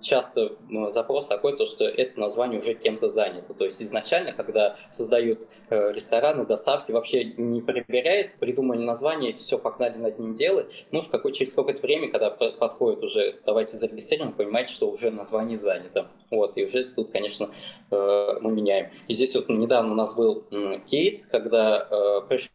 часто 0.00 0.56
запрос 0.88 1.26
такой, 1.26 1.56
то, 1.56 1.66
что 1.66 1.84
это 1.84 2.20
название 2.20 2.60
уже 2.60 2.74
кем-то 2.74 3.08
занято. 3.08 3.54
То 3.54 3.64
есть 3.64 3.82
изначально, 3.82 4.32
когда 4.32 4.76
создают 4.90 5.46
э, 5.70 5.92
рестораны, 5.92 6.46
доставки, 6.46 6.92
вообще 6.92 7.24
не 7.24 7.60
проверяет, 7.60 8.38
придумали 8.38 8.82
название, 8.82 9.36
все, 9.38 9.58
погнали 9.58 9.96
над 9.96 10.18
ним 10.18 10.34
делать. 10.34 10.72
Ну, 10.92 11.02
в 11.02 11.08
какой, 11.08 11.32
через 11.32 11.54
какое-то 11.54 11.82
время, 11.82 12.10
когда 12.10 12.30
подходит 12.30 13.02
уже, 13.02 13.40
давайте 13.44 13.76
зарегистрируем, 13.76 14.32
понимаете, 14.32 14.72
что 14.72 14.90
уже 14.90 15.10
название 15.10 15.58
занято. 15.58 16.08
Вот, 16.30 16.56
и 16.56 16.64
уже 16.64 16.84
тут, 16.84 17.10
конечно, 17.10 17.50
э, 17.90 18.38
мы 18.40 18.52
меняем. 18.52 18.90
И 19.08 19.14
здесь 19.14 19.34
вот 19.34 19.48
недавно 19.48 19.92
у 19.92 19.96
нас 19.96 20.16
был 20.16 20.44
кейс, 20.86 21.26
когда 21.26 21.86
э, 21.90 22.20
пришел 22.28 22.50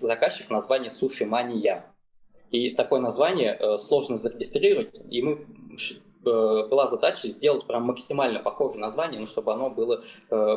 заказчик 0.00 0.50
название 0.50 0.90
«Суши 0.90 1.24
Мания». 1.26 1.86
И 2.52 2.70
такое 2.70 3.00
название 3.00 3.76
сложно 3.76 4.18
зарегистрировать, 4.18 5.02
и 5.10 5.20
мы 5.20 5.44
была 6.30 6.86
задача 6.86 7.28
сделать 7.28 7.66
прям 7.66 7.84
максимально 7.84 8.40
похожее 8.40 8.80
название, 8.80 9.20
но 9.20 9.26
чтобы 9.26 9.52
оно 9.52 9.70
было, 9.70 10.04
э, 10.30 10.56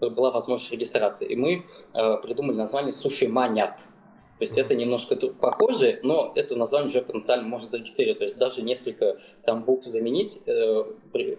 была 0.00 0.30
возможность 0.30 0.72
регистрации. 0.72 1.28
И 1.28 1.36
мы 1.36 1.64
э, 1.94 2.16
придумали 2.18 2.56
название 2.56 2.92
«Суши 2.92 3.28
Манят». 3.28 3.78
То 4.38 4.44
есть 4.44 4.58
это 4.58 4.74
немножко 4.74 5.14
похоже, 5.14 6.00
но 6.02 6.32
это 6.34 6.56
название 6.56 6.88
уже 6.88 7.02
потенциально 7.02 7.46
можно 7.46 7.68
зарегистрировать. 7.68 8.18
То 8.18 8.24
есть 8.24 8.38
даже 8.38 8.62
несколько 8.62 9.20
там 9.44 9.62
букв 9.62 9.86
заменить, 9.86 10.40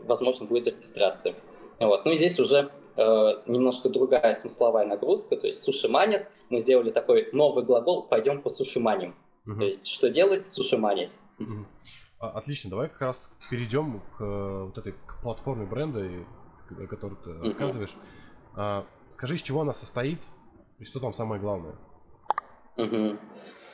возможно, 0.05 0.45
будет 0.45 0.67
регистрация. 0.67 1.35
Вот. 1.81 2.05
Ну 2.05 2.11
и 2.11 2.15
здесь 2.15 2.39
уже 2.39 2.71
немножко 2.95 3.89
другая 3.89 4.31
смысловая 4.31 4.85
нагрузка. 4.85 5.35
То 5.35 5.47
есть 5.47 5.63
суши 5.63 5.89
манят. 5.89 6.29
Мы 6.49 6.59
сделали 6.59 6.91
такой 6.91 7.27
новый 7.33 7.65
глагол 7.65 8.03
«пойдем 8.03 8.41
по 8.41 8.47
суши 8.47 8.79
маним». 8.79 9.15
Uh-huh. 9.45 9.57
То 9.57 9.65
есть 9.65 9.87
что 9.87 10.09
делать? 10.09 10.45
Суши 10.45 10.77
манить. 10.77 11.11
Uh-huh. 11.39 11.65
А, 11.75 12.02
отлично, 12.29 12.69
давай 12.69 12.89
как 12.89 13.01
раз 13.01 13.31
перейдем 13.49 14.01
к 14.17 14.21
э, 14.21 14.63
вот 14.65 14.77
этой 14.77 14.93
к 14.93 15.21
платформе 15.21 15.65
бренда, 15.65 16.07
о 16.71 16.87
которой 16.87 17.15
ты 17.15 17.29
uh-huh. 17.29 17.43
рассказываешь. 17.43 17.95
А, 18.55 18.85
скажи, 19.09 19.35
из 19.35 19.41
чего 19.41 19.61
она 19.61 19.73
состоит 19.73 20.19
и 20.79 20.85
что 20.85 20.99
там 20.99 21.13
самое 21.13 21.41
главное? 21.41 21.75
Uh-huh. 22.77 23.19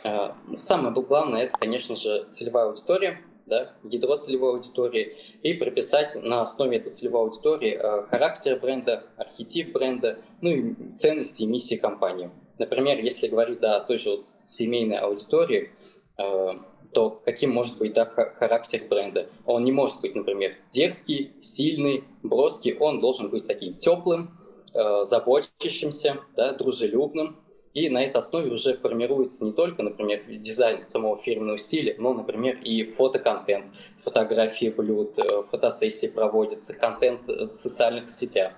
А, 0.03 0.36
самое 0.56 0.94
главное 0.94 1.44
это, 1.44 1.60
конечно 1.60 1.96
же, 1.96 2.25
целевая 2.29 2.68
аудитория, 2.68 3.22
да, 3.46 3.74
ядро 3.84 4.18
целевой 4.18 4.51
аудитории, 4.51 5.18
и 5.41 5.53
прописать 5.53 6.15
на 6.15 6.41
основе 6.41 6.77
этой 6.77 6.91
целевой 6.91 7.24
аудитории 7.24 7.74
э, 7.74 8.08
характер 8.08 8.60
бренда, 8.60 9.06
архетип 9.18 9.74
бренда, 9.74 10.20
ну 10.41 10.50
и 10.50 10.96
ценности 10.96 11.44
и 11.44 11.48
миссии 11.48 11.75
компании. 11.75 12.29
Например, 12.58 13.00
если 13.00 13.27
говорить 13.27 13.60
да, 13.60 13.77
о 13.77 13.79
той 13.82 13.98
же 13.98 14.12
вот 14.12 14.27
семейной 14.27 14.98
аудитории, 14.98 15.72
э, 16.18 16.50
то 16.93 17.22
каким 17.25 17.51
может 17.51 17.77
быть 17.77 17.93
да, 17.93 18.05
характер 18.05 18.84
бренда. 18.89 19.29
Он 19.46 19.63
не 19.63 19.72
может 19.72 20.01
быть, 20.01 20.15
например, 20.15 20.55
дерзкий, 20.72 21.34
сильный, 21.41 22.03
броский, 22.24 22.75
он 22.77 23.00
должен 23.00 23.29
быть 23.29 23.48
таким 23.48 23.75
теплым, 23.75 24.31
э, 24.74 25.03
заботящимся, 25.03 26.17
да, 26.36 26.53
дружелюбным. 26.53 27.38
И 27.75 27.88
на 27.89 28.03
этой 28.03 28.17
основе 28.17 28.51
уже 28.51 28.75
формируется 28.77 29.46
не 29.46 29.53
только, 29.53 29.84
например, 29.84 30.24
дизайн 30.27 30.84
самого 30.84 31.22
фирменного 31.22 31.60
стиля, 31.60 31.96
но, 32.00 32.13
например, 32.13 32.60
и 32.63 32.84
фотоконтент, 32.93 33.65
фотографии 34.03 34.69
блюд, 34.69 35.19
э, 35.19 35.43
фотосессии 35.51 36.08
проводятся, 36.08 36.74
контент 36.74 37.27
в 37.27 37.46
социальных 37.46 38.10
сетях. 38.10 38.53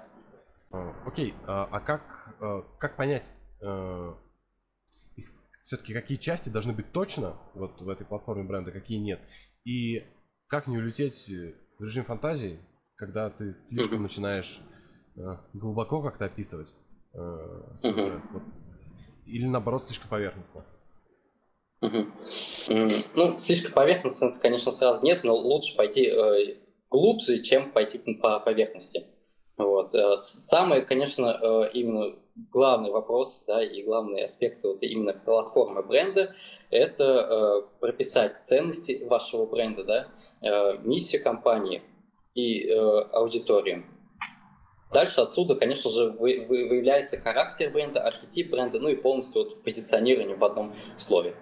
Окей, 1.06 1.30
okay. 1.30 1.34
а, 1.48 1.68
а 1.70 1.80
как, 1.82 2.02
э, 2.40 2.62
как 2.80 2.96
понять, 2.96 3.34
все-таки 5.72 5.94
какие 5.94 6.18
части 6.18 6.50
должны 6.50 6.74
быть 6.74 6.92
точно 6.92 7.38
вот 7.54 7.80
в 7.80 7.88
этой 7.88 8.06
платформе 8.06 8.44
бренда, 8.44 8.72
какие 8.72 8.98
нет. 8.98 9.22
И 9.64 10.04
как 10.48 10.68
не 10.68 10.78
улететь 10.78 11.30
в 11.80 11.84
режим 11.84 12.04
фантазии, 12.04 12.60
когда 12.98 13.30
ты 13.30 13.54
слишком 13.54 14.00
uh-huh. 14.00 14.02
начинаешь 14.02 14.60
э, 15.16 15.22
глубоко 15.54 16.04
как-то 16.04 16.26
описывать 16.26 16.76
э, 17.14 17.76
свой 17.76 17.94
uh-huh. 17.94 18.10
бренд. 18.10 18.24
Вот. 18.34 18.44
Или 19.26 19.46
наоборот, 19.46 19.82
слишком 19.84 20.10
поверхностно. 20.10 20.66
Uh-huh. 21.82 22.12
Ну, 23.16 23.38
слишком 23.38 23.72
поверхностно, 23.72 24.38
конечно, 24.42 24.74
сразу 24.74 25.06
нет, 25.06 25.24
но 25.24 25.34
лучше 25.34 25.78
пойти 25.78 26.08
э, 26.08 26.58
глубже, 26.90 27.42
чем 27.44 27.72
пойти 27.72 27.98
по 27.98 28.42
поверхности. 28.42 29.06
Вот. 29.56 29.96
Э, 29.96 30.18
самое, 30.18 30.82
конечно, 30.82 31.40
э, 31.42 31.70
именно 31.76 32.20
главный 32.36 32.92
вопрос 32.92 33.44
да, 33.48 33.64
и 33.64 33.84
главный 33.84 34.24
аспект 34.24 34.64
вот 34.64 34.82
именно 34.82 35.14
платформы 35.14 35.84
бренда– 35.84 36.36
это 36.70 37.04
э, 37.04 37.80
прописать 37.80 38.38
ценности 38.38 39.04
вашего 39.04 39.46
бренда, 39.46 39.84
да, 39.84 40.08
э, 40.42 40.78
миссию 40.80 41.24
компании 41.24 41.84
и 42.34 42.68
э, 42.68 43.02
аудиторию. 43.12 43.86
Дальше 44.92 45.22
отсюда, 45.22 45.56
конечно 45.56 45.90
же, 45.90 46.10
вы, 46.12 46.46
вы, 46.48 46.68
выявляется 46.68 47.18
характер 47.18 47.72
бренда, 47.72 48.02
архетип 48.02 48.52
бренда, 48.52 48.80
ну 48.80 48.90
и 48.90 48.96
полностью 48.96 49.44
вот 49.44 49.64
позиционирование 49.64 50.36
в 50.36 50.44
одном 50.44 50.76
слове. 50.98 51.36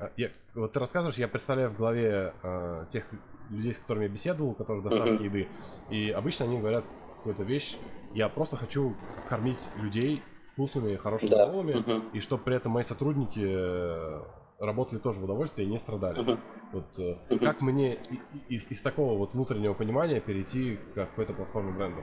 А, 0.00 0.10
я, 0.16 0.30
вот 0.54 0.72
ты 0.72 0.80
рассказываешь, 0.80 1.16
я 1.16 1.28
представляю 1.28 1.70
в 1.70 1.76
голове 1.76 2.34
э, 2.42 2.86
тех 2.90 3.04
людей, 3.50 3.74
с 3.74 3.78
которыми 3.78 4.04
я 4.04 4.08
беседовал, 4.08 4.50
у 4.50 4.54
которых 4.54 4.82
доставки 4.82 5.22
uh-huh. 5.22 5.24
еды, 5.24 5.48
и 5.90 6.10
обычно 6.10 6.46
они 6.46 6.58
говорят 6.58 6.84
какую-то 7.22 7.44
вещь, 7.44 7.78
я 8.14 8.28
просто 8.28 8.56
хочу 8.56 8.96
кормить 9.28 9.68
людей 9.76 10.22
вкусными, 10.48 10.96
хорошими 10.96 11.30
да. 11.30 11.46
баллами, 11.46 11.72
uh-huh. 11.72 12.10
и 12.12 12.20
чтобы 12.20 12.42
при 12.42 12.56
этом 12.56 12.72
мои 12.72 12.82
сотрудники 12.82 13.40
э, 13.40 14.22
работали 14.58 14.98
тоже 14.98 15.20
в 15.20 15.24
удовольствие 15.24 15.68
и 15.68 15.70
не 15.70 15.78
страдали. 15.78 16.20
Uh-huh. 16.20 16.38
Вот 16.72 16.98
uh-huh. 16.98 17.38
как 17.38 17.60
мне 17.60 17.96
из, 18.48 18.68
из 18.70 18.82
такого 18.82 19.16
вот 19.16 19.34
внутреннего 19.34 19.72
понимания 19.72 20.20
перейти 20.20 20.76
к 20.76 20.94
какой-то 20.94 21.32
платформе 21.32 21.72
бренда? 21.72 22.02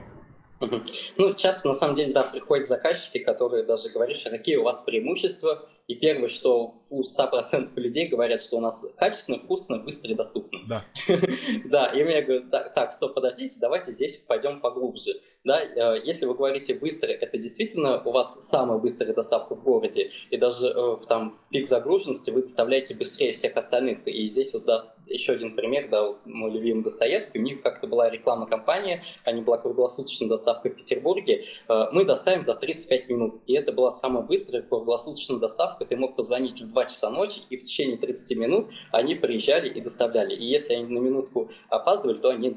Ну, 1.16 1.32
часто, 1.34 1.68
на 1.68 1.74
самом 1.74 1.94
деле, 1.94 2.12
да, 2.12 2.22
приходят 2.22 2.66
заказчики, 2.66 3.18
которые 3.18 3.64
даже 3.64 3.88
говорят, 3.88 4.16
что 4.16 4.30
какие 4.30 4.56
у 4.56 4.62
вас 4.62 4.82
преимущества, 4.82 5.68
и 5.86 5.94
первое, 5.94 6.28
что 6.28 6.84
у 6.90 7.02
100% 7.02 7.72
людей 7.76 8.06
говорят, 8.08 8.40
что 8.40 8.58
у 8.58 8.60
нас 8.60 8.86
качественно, 8.96 9.38
вкусно, 9.38 9.78
быстро 9.78 10.10
и 10.10 10.14
доступно. 10.14 10.60
Да. 10.68 10.84
да, 11.64 11.86
и 11.86 11.98
я 11.98 12.22
говорю, 12.22 12.48
так, 12.50 12.92
стоп, 12.92 13.14
подождите, 13.14 13.56
давайте 13.58 13.92
здесь 13.92 14.18
пойдем 14.18 14.60
поглубже. 14.60 15.14
Да, 15.42 15.60
э, 15.62 16.02
если 16.04 16.26
вы 16.26 16.34
говорите 16.34 16.74
быстро, 16.74 17.08
это 17.08 17.38
действительно 17.38 18.02
у 18.02 18.12
вас 18.12 18.36
самая 18.46 18.78
быстрая 18.78 19.14
доставка 19.14 19.54
в 19.54 19.64
городе, 19.64 20.10
и 20.30 20.36
даже 20.36 20.68
э, 20.68 20.96
там 21.08 21.38
в 21.46 21.50
пик 21.50 21.66
загруженности 21.66 22.30
вы 22.30 22.42
доставляете 22.42 22.94
быстрее 22.94 23.32
всех 23.32 23.56
остальных. 23.56 24.06
И 24.06 24.28
здесь 24.28 24.52
вот 24.52 24.66
да, 24.66 24.94
еще 25.10 25.32
один 25.32 25.54
пример, 25.54 25.88
да, 25.90 26.14
мой 26.24 26.50
любимый 26.50 26.82
Достоевский, 26.82 27.38
у 27.38 27.42
них 27.42 27.62
как-то 27.62 27.86
была 27.86 28.10
рекламная 28.10 28.46
кампания, 28.46 29.04
они 29.24 29.42
была 29.42 29.58
круглосуточная 29.58 30.28
доставка 30.28 30.70
в 30.70 30.74
Петербурге, 30.74 31.44
э, 31.68 31.86
мы 31.92 32.04
доставим 32.04 32.42
за 32.42 32.54
35 32.54 33.08
минут, 33.08 33.40
и 33.46 33.54
это 33.54 33.72
была 33.72 33.90
самая 33.90 34.22
быстрая 34.22 34.62
круглосуточная 34.62 35.38
доставка, 35.38 35.84
ты 35.84 35.96
мог 35.96 36.16
позвонить 36.16 36.60
в 36.60 36.70
2 36.70 36.84
часа 36.86 37.10
ночи, 37.10 37.40
и 37.50 37.56
в 37.56 37.64
течение 37.64 37.96
30 37.98 38.36
минут 38.36 38.70
они 38.92 39.14
приезжали 39.14 39.68
и 39.68 39.80
доставляли. 39.80 40.34
И 40.34 40.44
если 40.44 40.74
они 40.74 40.86
на 40.86 40.98
минутку 40.98 41.50
опаздывали, 41.68 42.18
то 42.18 42.30
они 42.30 42.56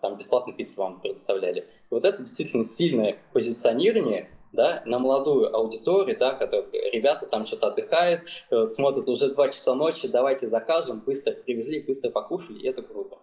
там 0.00 0.16
бесплатно 0.16 0.52
пиццу 0.52 0.82
вам 0.82 1.00
предоставляли. 1.00 1.66
Вот 1.90 2.04
это 2.04 2.18
действительно 2.18 2.64
сильное 2.64 3.18
позиционирование, 3.32 4.28
да, 4.54 4.82
на 4.86 4.98
молодую 4.98 5.54
аудиторию, 5.54 6.16
да, 6.18 6.34
которые 6.34 6.90
ребята 6.90 7.26
там 7.26 7.46
что-то 7.46 7.68
отдыхают, 7.68 8.22
э, 8.50 8.64
смотрят 8.66 9.08
уже 9.08 9.34
два 9.34 9.48
часа 9.48 9.74
ночи, 9.74 10.08
давайте 10.08 10.48
закажем, 10.48 11.00
быстро 11.00 11.32
привезли, 11.32 11.82
быстро 11.82 12.10
покушали, 12.10 12.58
и 12.58 12.68
это 12.68 12.82
круто. 12.82 13.18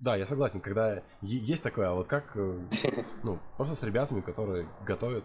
Да, 0.00 0.16
я 0.16 0.26
согласен, 0.26 0.60
когда 0.60 1.02
есть 1.22 1.62
такое, 1.62 1.90
а 1.90 1.94
вот 1.94 2.08
как, 2.08 2.36
э, 2.36 2.60
ну, 3.22 3.38
просто 3.56 3.76
с 3.76 3.82
ребятами, 3.82 4.20
которые 4.20 4.68
готовят, 4.84 5.24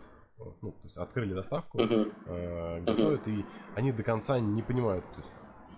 ну, 0.61 0.71
то 0.71 0.83
есть 0.83 0.97
открыли 0.97 1.33
доставку, 1.33 1.79
э, 1.79 2.81
готовят, 2.81 3.27
и 3.27 3.45
они 3.75 3.91
до 3.91 4.03
конца 4.03 4.39
не 4.39 4.61
понимают, 4.61 5.05
то 5.05 5.19
есть, 5.19 5.31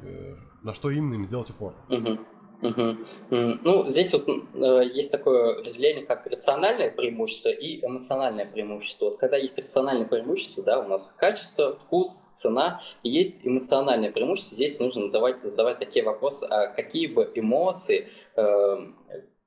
э, 0.03 0.35
на 0.63 0.73
что 0.73 0.89
именно 0.89 1.15
им 1.15 1.25
сделать 1.25 1.49
упор. 1.51 1.73
Угу. 2.63 2.97
Ну, 3.63 3.87
здесь 3.87 4.13
вот 4.13 4.27
э, 4.27 4.89
есть 4.93 5.11
такое 5.11 5.61
разделение, 5.61 6.05
как 6.05 6.25
рациональное 6.27 6.89
преимущество 6.89 7.49
и 7.49 7.85
эмоциональное 7.85 8.45
преимущество. 8.45 9.05
Вот 9.05 9.17
когда 9.17 9.35
есть 9.35 9.57
рациональное 9.59 10.05
преимущество, 10.05 10.63
да, 10.63 10.79
у 10.79 10.87
нас 10.87 11.13
качество, 11.17 11.75
вкус, 11.75 12.25
цена, 12.33 12.81
есть 13.03 13.41
эмоциональное 13.43 14.11
преимущество, 14.11 14.55
здесь 14.55 14.79
нужно 14.79 15.11
давать, 15.11 15.41
задавать 15.41 15.79
такие 15.79 16.05
вопросы, 16.05 16.45
а 16.45 16.67
какие 16.67 17.07
бы 17.07 17.29
эмоции 17.35 18.07
э, 18.37 18.77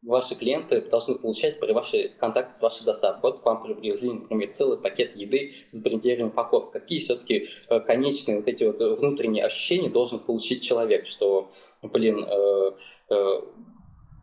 ваши 0.03 0.35
клиенты 0.35 0.83
должны 0.83 1.17
получать 1.17 1.59
при 1.59 1.73
вашей 1.73 2.11
контакте 2.11 2.53
с 2.53 2.63
вашей 2.63 2.85
доставкой. 2.85 3.33
Вот 3.33 3.41
к 3.41 3.45
вам 3.47 3.63
привезли, 3.63 4.13
например, 4.13 4.51
целый 4.53 4.79
пакет 4.79 5.17
еды 5.17 5.55
с 5.69 5.83
брендированием 5.83 6.29
упаковки. 6.29 6.73
Какие 6.73 7.01
все-таки 7.01 7.49
э, 7.69 7.81
конечные 7.81 8.37
вот 8.37 8.47
эти 8.47 8.65
вот 8.65 8.81
внутренние 8.81 9.45
ощущения 9.45 9.89
должен 9.89 10.21
получить 10.21 10.63
человек, 10.63 11.07
что, 11.07 11.51
блин, 11.83 12.25
э, 12.25 12.73
Э, 13.09 13.41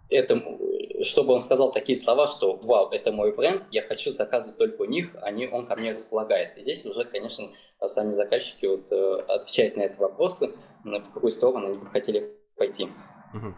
это, 0.10 0.44
чтобы 1.04 1.34
он 1.34 1.42
сказал 1.42 1.72
такие 1.72 1.98
слова, 1.98 2.28
что 2.28 2.60
«Вау, 2.64 2.90
это 2.92 3.12
мой 3.12 3.34
бренд, 3.34 3.64
я 3.72 3.82
хочу 3.82 4.12
заказывать 4.12 4.58
только 4.58 4.82
у 4.82 4.86
них, 4.86 5.16
они, 5.22 5.48
он 5.48 5.66
ко 5.66 5.76
мне 5.76 5.94
располагает». 5.94 6.58
И 6.58 6.62
здесь 6.62 6.86
уже, 6.86 7.06
конечно, 7.06 7.50
сами 7.88 8.12
заказчики 8.12 8.66
вот, 8.66 8.92
э, 8.92 9.22
отвечают 9.28 9.78
на 9.78 9.82
эти 9.82 9.98
вопросы, 9.98 10.52
в 10.84 11.14
какую 11.14 11.32
сторону 11.32 11.68
они 11.68 11.78
бы 11.78 11.88
хотели 11.88 12.38
пойти. 12.58 12.90
Угу. 13.34 13.54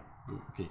Okay. 0.57 0.67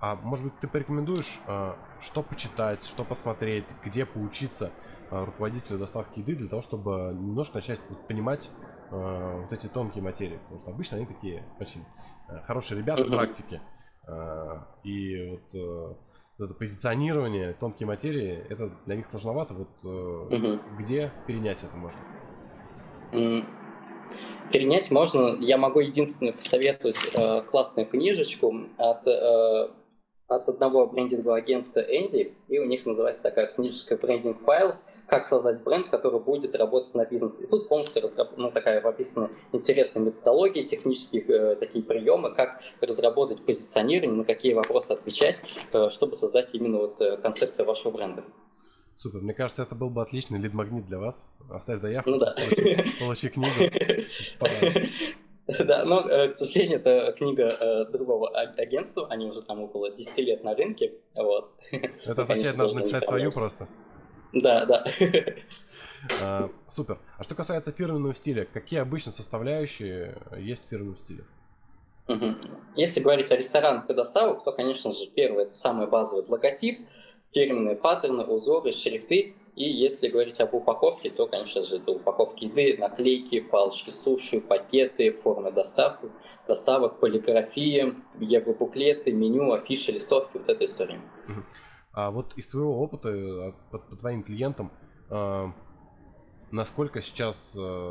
А 0.00 0.16
может 0.16 0.44
быть, 0.46 0.58
ты 0.58 0.66
порекомендуешь, 0.68 1.40
э, 1.46 1.72
что 2.00 2.22
почитать, 2.22 2.84
что 2.84 3.04
посмотреть, 3.04 3.74
где 3.84 4.06
поучиться 4.06 4.70
руководителю 5.10 5.78
доставки 5.78 6.18
еды 6.18 6.34
для 6.34 6.48
того, 6.48 6.60
чтобы 6.60 7.14
немножко 7.14 7.56
начать 7.56 7.78
понимать 8.08 8.50
вот 8.90 9.50
эти 9.50 9.66
тонкие 9.66 10.02
материи? 10.04 10.38
Потому 10.42 10.60
что 10.60 10.70
обычно 10.70 10.96
они 10.98 11.06
такие 11.06 11.44
очень 11.58 11.82
хорошие 12.44 12.78
ребята 12.78 13.04
в 13.04 13.08
практике. 13.08 13.62
А, 14.08 14.66
и 14.84 15.30
вот 15.30 15.54
э, 15.54 15.94
это 16.44 16.54
позиционирование 16.54 17.52
тонкие 17.52 17.86
материи, 17.86 18.44
это 18.48 18.72
для 18.86 18.96
них 18.96 19.06
сложновато. 19.06 19.54
Вот 19.54 19.68
угу. 19.84 20.60
где 20.78 21.12
перенять 21.26 21.62
это 21.62 21.76
можно? 21.76 22.00
Перенять 24.50 24.90
можно. 24.90 25.36
Я 25.40 25.58
могу 25.58 25.80
единственное 25.80 26.32
посоветовать 26.32 26.96
э, 27.12 27.42
классную 27.42 27.86
книжечку 27.86 28.54
от, 28.78 29.06
от 30.28 30.48
одного 30.48 30.86
брендингового 30.86 31.38
агентства 31.38 31.80
Энди, 31.80 32.34
и 32.48 32.58
у 32.58 32.64
них 32.64 32.86
называется 32.86 33.22
такая 33.24 33.46
книжечка 33.46 33.94
Branding 33.96 34.36
Files– 34.44 34.76
как 35.08 35.26
создать 35.26 35.62
бренд, 35.62 35.88
который 35.88 36.20
будет 36.20 36.54
работать 36.54 36.94
на 36.94 37.04
бизнес. 37.04 37.40
И 37.40 37.46
тут 37.46 37.68
полностью 37.68 38.02
разраб... 38.02 38.36
ну, 38.36 38.50
такая 38.50 38.80
описана 38.80 39.30
интересная 39.52 40.02
методология, 40.02 40.64
технические 40.64 41.22
э, 41.22 41.56
такие 41.56 41.82
приемы, 41.82 42.34
как 42.34 42.60
разработать 42.80 43.44
позиционирование, 43.44 44.18
на 44.18 44.24
какие 44.24 44.52
вопросы 44.52 44.92
отвечать, 44.92 45.42
э, 45.72 45.88
чтобы 45.90 46.14
создать 46.14 46.54
именно 46.54 46.78
вот 46.78 47.00
э, 47.00 47.16
концепцию 47.16 47.66
вашего 47.66 47.92
бренда. 47.92 48.24
Супер, 48.96 49.20
мне 49.20 49.32
кажется, 49.32 49.62
это 49.62 49.74
был 49.74 49.90
бы 49.90 50.02
отличный 50.02 50.38
лид-магнит 50.40 50.84
для 50.84 50.98
вас. 50.98 51.30
Оставь 51.50 51.80
заявку, 51.80 52.10
ну, 52.10 52.18
да. 52.18 52.34
получи, 52.36 52.98
получи 53.00 53.28
книгу. 53.28 53.74
Да, 55.66 55.84
но, 55.84 56.02
к 56.02 56.32
сожалению, 56.32 56.78
это 56.78 57.12
книга 57.16 57.86
другого 57.90 58.28
агентства, 58.28 59.06
они 59.08 59.26
уже 59.26 59.40
там 59.42 59.62
около 59.62 59.90
10 59.90 60.18
лет 60.18 60.44
на 60.44 60.54
рынке. 60.54 60.92
Вот. 61.14 61.52
Это 61.70 62.22
означает, 62.22 62.56
надо 62.56 62.74
написать 62.74 63.06
свою 63.06 63.30
просто. 63.30 63.66
Да, 64.32 64.66
да. 64.66 64.84
А, 66.22 66.48
супер. 66.68 67.00
А 67.18 67.24
что 67.24 67.34
касается 67.34 67.72
фирменного 67.72 68.14
стиля, 68.14 68.46
какие 68.52 68.78
обычно 68.78 69.10
составляющие 69.10 70.16
есть 70.38 70.66
в 70.66 70.68
фирменном 70.68 70.96
стиле? 70.96 71.24
Если 72.76 73.00
говорить 73.00 73.30
о 73.32 73.36
ресторанах 73.36 73.90
и 73.90 73.94
доставок, 73.94 74.44
то, 74.44 74.52
конечно 74.52 74.92
же, 74.92 75.06
первое, 75.08 75.44
это 75.44 75.54
самый 75.54 75.88
базовый 75.88 76.24
логотип, 76.26 76.86
фирменные 77.34 77.76
паттерны, 77.76 78.24
узоры, 78.24 78.72
шрифты. 78.72 79.34
И 79.58 79.64
если 79.64 80.06
говорить 80.06 80.40
об 80.40 80.54
упаковке, 80.54 81.10
то, 81.10 81.26
конечно 81.26 81.64
же, 81.64 81.78
это 81.78 81.90
упаковки 81.90 82.44
еды, 82.44 82.76
наклейки, 82.78 83.40
палочки 83.40 83.90
суши, 83.90 84.40
пакеты, 84.40 85.10
формы 85.10 85.50
доставки, 85.50 86.06
доставок, 86.46 87.00
полиграфия, 87.00 87.96
евробуклеты, 88.20 89.10
меню, 89.10 89.52
афиши, 89.52 89.90
листовки, 89.90 90.36
вот 90.36 90.48
эта 90.48 90.64
история. 90.64 91.00
А 91.92 92.12
вот 92.12 92.34
из 92.36 92.46
твоего 92.46 92.80
опыта 92.80 93.52
по, 93.72 93.80
по 93.80 93.96
твоим 93.96 94.22
клиентам, 94.22 94.70
э, 95.10 95.46
насколько 96.52 97.02
сейчас 97.02 97.58
э, 97.60 97.90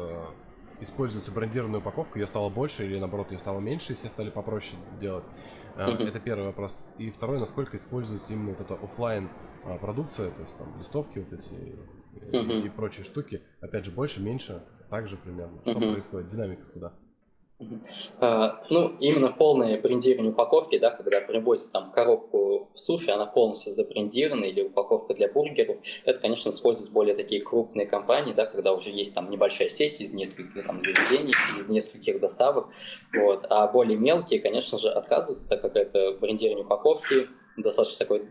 используется 0.79 1.33
брендированная 1.33 1.81
упаковка, 1.81 2.17
ее 2.17 2.27
стало 2.27 2.47
больше 2.47 2.85
или 2.85 2.97
наоборот 2.97 3.31
ее 3.33 3.39
стало 3.39 3.59
меньше, 3.59 3.91
и 3.91 3.95
все 3.97 4.07
стали 4.07 4.29
попроще 4.29 4.81
делать? 5.01 5.25
Э. 5.75 5.91
Это 5.91 6.21
первый 6.21 6.45
вопрос. 6.45 6.91
И 6.97 7.09
второй, 7.09 7.41
насколько 7.41 7.75
используется 7.75 8.31
именно 8.31 8.51
вот 8.51 8.61
эта 8.61 8.75
офлайн 8.75 9.29
продукция, 9.81 10.31
то 10.31 10.41
есть 10.41 10.57
там 10.57 10.77
листовки 10.79 11.19
вот 11.19 11.33
эти 11.33 11.51
uh-huh. 12.31 12.63
и, 12.63 12.65
и 12.67 12.69
прочие 12.69 13.03
штуки. 13.03 13.41
Опять 13.61 13.85
же, 13.85 13.91
больше, 13.91 14.21
меньше, 14.21 14.63
также 14.89 15.17
примерно. 15.17 15.61
Что 15.61 15.71
uh-huh. 15.71 15.91
происходит? 15.91 16.27
Динамика 16.27 16.63
куда? 16.71 16.93
А, 18.19 18.63
ну, 18.69 18.95
именно 18.99 19.31
полное 19.31 19.81
брендирование 19.81 20.31
упаковки, 20.31 20.77
да, 20.77 20.91
когда 20.91 21.21
привозят 21.21 21.71
там 21.71 21.91
коробку 21.91 22.69
суши, 22.75 23.09
она 23.09 23.25
полностью 23.25 23.71
забрендирована, 23.71 24.45
или 24.45 24.61
упаковка 24.61 25.15
для 25.15 25.27
бургеров, 25.27 25.77
это, 26.05 26.19
конечно, 26.19 26.49
используют 26.49 26.93
более 26.93 27.15
такие 27.15 27.41
крупные 27.41 27.87
компании, 27.87 28.33
да, 28.33 28.45
когда 28.45 28.73
уже 28.73 28.91
есть 28.91 29.15
там 29.15 29.31
небольшая 29.31 29.69
сеть 29.69 29.99
из 30.01 30.13
нескольких 30.13 30.67
там 30.67 30.79
заведений, 30.79 31.33
из 31.57 31.67
нескольких 31.67 32.19
доставок, 32.19 32.67
вот, 33.11 33.47
а 33.49 33.67
более 33.67 33.97
мелкие, 33.97 34.39
конечно 34.39 34.77
же, 34.77 34.89
отказываются, 34.89 35.49
так 35.49 35.61
как 35.61 35.75
это 35.75 36.11
брендирование 36.19 36.63
упаковки, 36.63 37.27
достаточно 37.57 38.05
такой 38.05 38.23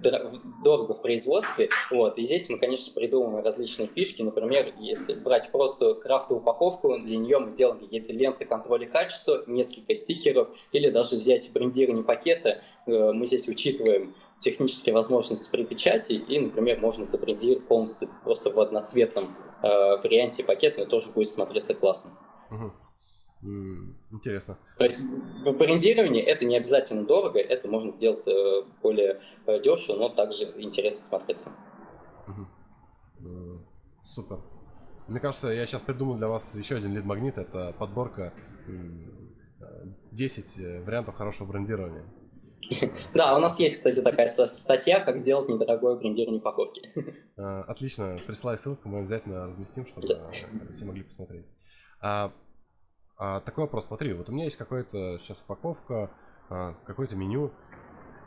дорого 0.65 0.95
в 0.95 1.03
производстве. 1.03 1.69
Вот. 1.91 2.17
И 2.19 2.25
здесь 2.25 2.49
мы, 2.49 2.59
конечно, 2.59 2.93
придумываем 2.95 3.45
различные 3.45 3.89
фишки. 3.89 4.23
Например, 4.23 4.73
если 4.79 5.15
брать 5.15 5.51
просто 5.51 5.95
крафтовую 5.95 6.43
упаковку, 6.43 6.97
для 6.99 7.19
нее 7.19 7.39
мы 7.39 7.55
делаем 7.55 7.81
какие-то 7.81 8.13
ленты 8.13 8.45
контроля 8.47 8.87
качества, 8.87 9.43
несколько 9.47 9.95
стикеров, 9.95 10.49
или 10.73 10.91
даже 10.91 11.17
взять 11.17 11.51
брендирование 11.53 12.05
пакета. 12.05 12.63
Э, 12.87 13.13
мы 13.13 13.27
здесь 13.27 13.49
учитываем 13.49 14.15
технические 14.39 14.95
возможности 14.95 15.51
при 15.51 15.65
печати, 15.65 16.13
и, 16.13 16.39
например, 16.39 16.81
можно 16.81 17.05
забрендировать 17.05 17.67
полностью 17.67 18.09
просто 18.23 18.51
в 18.51 18.61
одноцветном 18.61 19.37
э, 19.63 19.69
варианте 19.69 20.45
пакет, 20.45 20.79
но 20.79 20.85
тоже 20.87 21.11
будет 21.11 21.29
смотреться 21.29 21.75
классно. 21.75 22.13
Угу. 22.51 22.73
Интересно. 24.11 24.59
То 24.79 24.85
есть 24.85 25.03
в 25.03 25.53
брендировании 25.53 26.23
это 26.23 26.45
не 26.45 26.57
обязательно 26.57 27.05
дорого, 27.05 27.39
это 27.39 27.69
можно 27.69 27.93
сделать 27.93 28.27
э, 28.27 28.63
более 28.83 29.21
э, 29.47 29.61
дешево, 29.63 29.97
но 29.97 30.09
также 30.09 30.45
интересно 30.57 31.05
смотреться. 31.05 31.53
Супер. 34.03 34.41
Мне 35.07 35.21
кажется, 35.21 35.51
я 35.51 35.65
сейчас 35.67 35.83
придумал 35.83 36.17
для 36.17 36.27
вас 36.27 36.57
еще 36.57 36.77
один 36.77 36.93
лид-магнит. 36.93 37.39
Это 37.39 37.73
подборка 37.79 38.33
10 40.11 40.61
э, 40.61 40.83
вариантов 40.83 41.15
хорошего 41.15 41.47
брендирования. 41.47 42.05
Да, 43.15 43.37
у 43.37 43.39
нас 43.39 43.61
есть, 43.61 43.77
кстати, 43.77 44.01
такая 44.03 44.27
статья, 44.27 44.99
как 44.99 45.19
сделать 45.19 45.49
недорогое 45.49 45.95
брендирование 45.95 46.41
упаковки. 46.41 46.83
Отлично, 47.37 48.17
присылай 48.27 48.59
ссылку, 48.59 48.89
мы 48.89 49.01
обязательно 49.01 49.47
разместим, 49.47 49.87
чтобы 49.87 50.09
все 50.73 50.85
могли 50.85 51.05
посмотреть. 51.05 51.47
А, 53.19 53.41
такой 53.41 53.65
вопрос, 53.65 53.87
смотри, 53.87 54.13
вот 54.13 54.29
у 54.29 54.33
меня 54.33 54.45
есть 54.45 54.57
какая-то 54.57 55.19
сейчас 55.19 55.43
упаковка, 55.43 56.11
а, 56.51 56.75
какое-то 56.85 57.17
меню. 57.17 57.53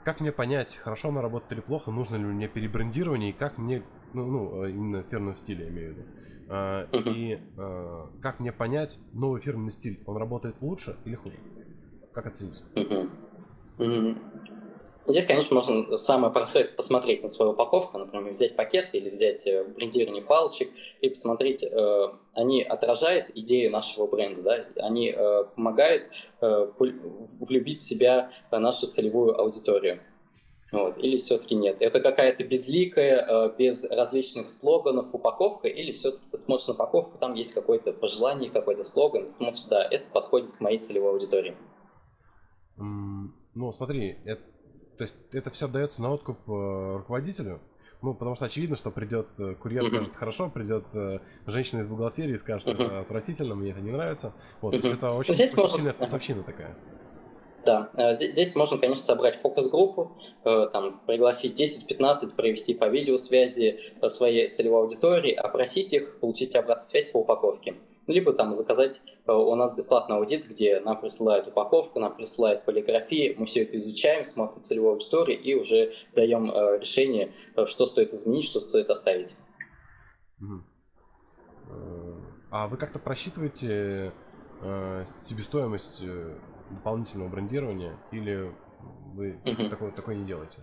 Как 0.04 0.20
мне 0.20 0.32
понять, 0.32 0.76
хорошо 0.78 1.10
она 1.10 1.22
работает 1.22 1.52
или 1.52 1.62
плохо, 1.62 1.92
нужно 1.92 2.16
ли 2.16 2.24
мне 2.24 2.48
перебрендирование, 2.48 3.30
и 3.30 3.34
как 3.34 3.58
мне, 3.58 3.84
ну, 4.14 4.26
ну 4.26 4.62
а, 4.64 4.68
именно 4.68 5.04
в 5.04 5.08
фирменном 5.08 5.36
стиле, 5.36 5.66
я 5.66 5.70
имею 5.70 5.94
в 5.94 5.98
виду. 5.98 6.08
А, 6.50 6.88
и 6.92 7.40
а, 7.58 8.10
как 8.22 8.40
мне 8.40 8.52
понять, 8.52 9.00
новый 9.14 9.42
фирменный 9.42 9.72
стиль, 9.72 10.02
он 10.08 10.18
работает 10.18 10.56
лучше 10.62 10.98
или 11.06 11.16
хуже? 11.16 11.38
Как 12.12 12.26
оценить? 12.26 12.64
Здесь, 15.08 15.26
конечно, 15.26 15.56
можно 15.56 15.98
самое 15.98 16.32
простое 16.32 16.66
посмотреть 16.66 17.24
на 17.24 17.28
свою 17.28 17.54
упаковку, 17.54 17.98
например, 17.98 18.32
взять 18.32 18.56
пакет 18.56 18.94
или 18.94 19.10
взять 19.10 19.48
э, 19.48 19.64
брендирование 19.64 20.22
палочек 20.22 20.70
и 21.02 21.10
посмотреть, 21.10 21.64
э, 21.64 22.08
они 22.34 22.62
отражают 22.62 23.32
идею 23.34 23.72
нашего 23.72 24.06
бренда, 24.06 24.42
да? 24.44 24.86
они 24.86 25.10
э, 25.16 25.46
помогают 25.56 26.12
влюбить 26.42 27.82
в 27.82 27.86
себя 27.86 28.32
нашу 28.52 28.86
целевую 28.86 29.40
аудиторию. 29.40 30.00
Вот. 30.72 30.98
Или 31.00 31.18
все-таки 31.18 31.56
нет? 31.56 31.78
Это 31.80 32.00
какая-то 32.00 32.44
безликая, 32.44 33.50
без 33.58 33.84
различных 33.84 34.50
слоганов 34.50 35.08
упаковка, 35.12 35.68
или 35.68 35.92
все-таки 35.92 36.24
ты 36.32 36.38
смотришь 36.38 36.68
на 36.68 36.76
упаковку, 36.76 37.18
там 37.18 37.34
есть 37.34 37.54
какое-то 37.54 37.92
пожелание, 37.92 38.50
какой-то 38.50 38.84
слоган, 38.84 39.26
ты 39.26 39.34
смотришь, 39.34 39.64
да, 39.64 39.84
это 39.84 40.06
подходит 40.14 40.58
к 40.58 40.60
моей 40.60 40.78
целевой 40.78 41.12
аудитории. 41.14 41.58
Ну, 42.78 43.72
смотри, 43.72 44.20
это 44.26 44.42
то 45.00 45.04
есть 45.04 45.16
это 45.32 45.50
все 45.50 45.70
дается 45.70 46.02
на 46.02 46.12
откуп 46.12 46.38
э, 46.50 46.98
руководителю. 46.98 47.62
Ну, 48.02 48.14
потому 48.14 48.36
что 48.36 48.46
очевидно, 48.46 48.76
что 48.76 48.92
придет 48.92 49.28
э, 49.40 49.56
курьер, 49.56 49.86
скажет 49.86 50.14
хорошо, 50.14 50.50
придет 50.50 50.84
э, 50.94 51.20
женщина 51.48 51.80
из 51.80 51.88
бухгалтерии 51.88 52.34
и 52.34 52.38
скажет, 52.38 52.68
это 52.68 53.00
отвратительно, 53.00 53.56
мне 53.56 53.72
это 53.72 53.80
не 53.80 53.92
нравится. 53.92 54.34
Вот, 54.60 54.72
то 54.72 54.76
есть 54.76 54.90
это 54.90 55.14
очень, 55.14 55.36
очень 55.36 55.56
можно... 55.56 55.78
сильная 55.78 55.94
вкусовщина 55.94 56.44
такая. 56.44 56.78
Да, 57.66 57.90
здесь 58.14 58.56
можно, 58.56 58.78
конечно, 58.78 59.04
собрать 59.04 59.40
фокус-группу, 59.40 60.18
там, 60.44 61.02
пригласить 61.06 61.60
10-15, 61.60 62.36
провести 62.36 62.74
по 62.74 62.90
видеосвязи 62.90 63.80
своей 64.08 64.50
целевой 64.50 64.82
аудитории, 64.82 65.34
опросить 65.34 65.94
их, 65.94 66.20
получить 66.20 66.56
обратную 66.56 66.88
связь 66.88 67.10
по 67.10 67.18
упаковке. 67.18 67.76
Либо 68.10 68.34
там 68.34 68.52
заказать 68.52 69.00
Э, 69.30 69.34
у 69.34 69.56
нас 69.56 69.76
бесплатный 69.76 70.18
аудит, 70.18 70.48
где 70.48 70.80
нам 70.80 71.00
присылают 71.00 71.48
упаковку, 71.48 72.00
нам 72.00 72.16
присылают 72.16 72.66
полиграфии, 72.66 73.36
мы 73.38 73.46
все 73.46 73.64
это 73.64 73.78
изучаем, 73.78 74.24
смотрим 74.24 74.64
целевую 74.64 74.94
аудиторию 74.94 75.40
и 75.40 75.54
уже 75.54 75.94
даем 76.16 76.50
э, 76.50 76.80
решение, 76.80 77.34
э, 77.56 77.66
что 77.66 77.86
стоит 77.86 78.12
изменить, 78.12 78.46
что 78.46 78.60
стоит 78.60 78.90
оставить. 78.90 79.36
А 82.52 82.68
вы 82.68 82.78
как-то 82.78 82.98
просчитываете 82.98 84.12
себестоимость 85.08 86.04
дополнительного 86.72 87.30
брендирования 87.30 88.00
или 88.12 88.52
вы 89.14 89.40
угу. 89.46 89.70
такое, 89.70 89.92
такое 89.92 90.16
не 90.16 90.26
делаете? 90.26 90.62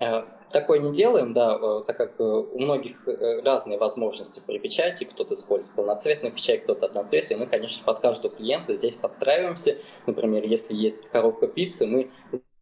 Э, 0.00 0.24
такое 0.50 0.80
не 0.80 0.92
делаем, 0.92 1.32
да, 1.32 1.56
э, 1.60 1.82
так 1.86 1.96
как 1.96 2.20
э, 2.20 2.22
у 2.22 2.58
многих 2.58 2.96
разные 3.44 3.78
возможности 3.78 4.42
при 4.44 4.58
печати, 4.58 5.04
кто-то 5.04 5.34
использует 5.34 5.76
полноцветную 5.76 6.32
печать, 6.32 6.64
кто-то 6.64 6.86
одноцветную, 6.86 7.38
мы, 7.40 7.46
конечно, 7.46 7.84
под 7.84 8.00
каждого 8.00 8.34
клиента 8.34 8.76
здесь 8.76 8.94
подстраиваемся. 8.94 9.78
Например, 10.06 10.44
если 10.44 10.74
есть 10.74 11.08
коробка 11.10 11.46
пиццы, 11.46 11.86
мы 11.86 12.10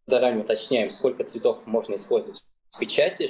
заранее 0.05 0.43
уточняем, 0.43 0.89
сколько 0.89 1.23
цветов 1.23 1.59
можно 1.65 1.95
использовать 1.95 2.43
в 2.71 2.79
печати, 2.79 3.29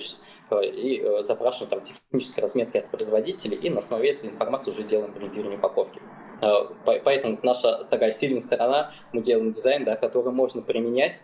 и 0.52 1.04
запрашиваем 1.22 1.70
там 1.70 1.82
технические 1.82 2.42
разметки 2.42 2.78
от 2.78 2.92
производителей, 2.92 3.58
и 3.58 3.70
на 3.70 3.80
основе 3.80 4.12
этой 4.12 4.30
информации 4.30 4.72
уже 4.72 4.84
делаем 4.84 5.14
брендирование 5.14 5.58
упаковки. 5.58 6.00
Поэтому 6.86 7.40
наша 7.42 7.84
такая 7.90 8.12
сильная 8.12 8.42
сторона, 8.42 8.92
мы 9.14 9.22
делаем 9.22 9.52
дизайн, 9.52 9.84
да, 9.86 9.96
который 9.96 10.32
можно 10.32 10.62
применять 10.62 11.24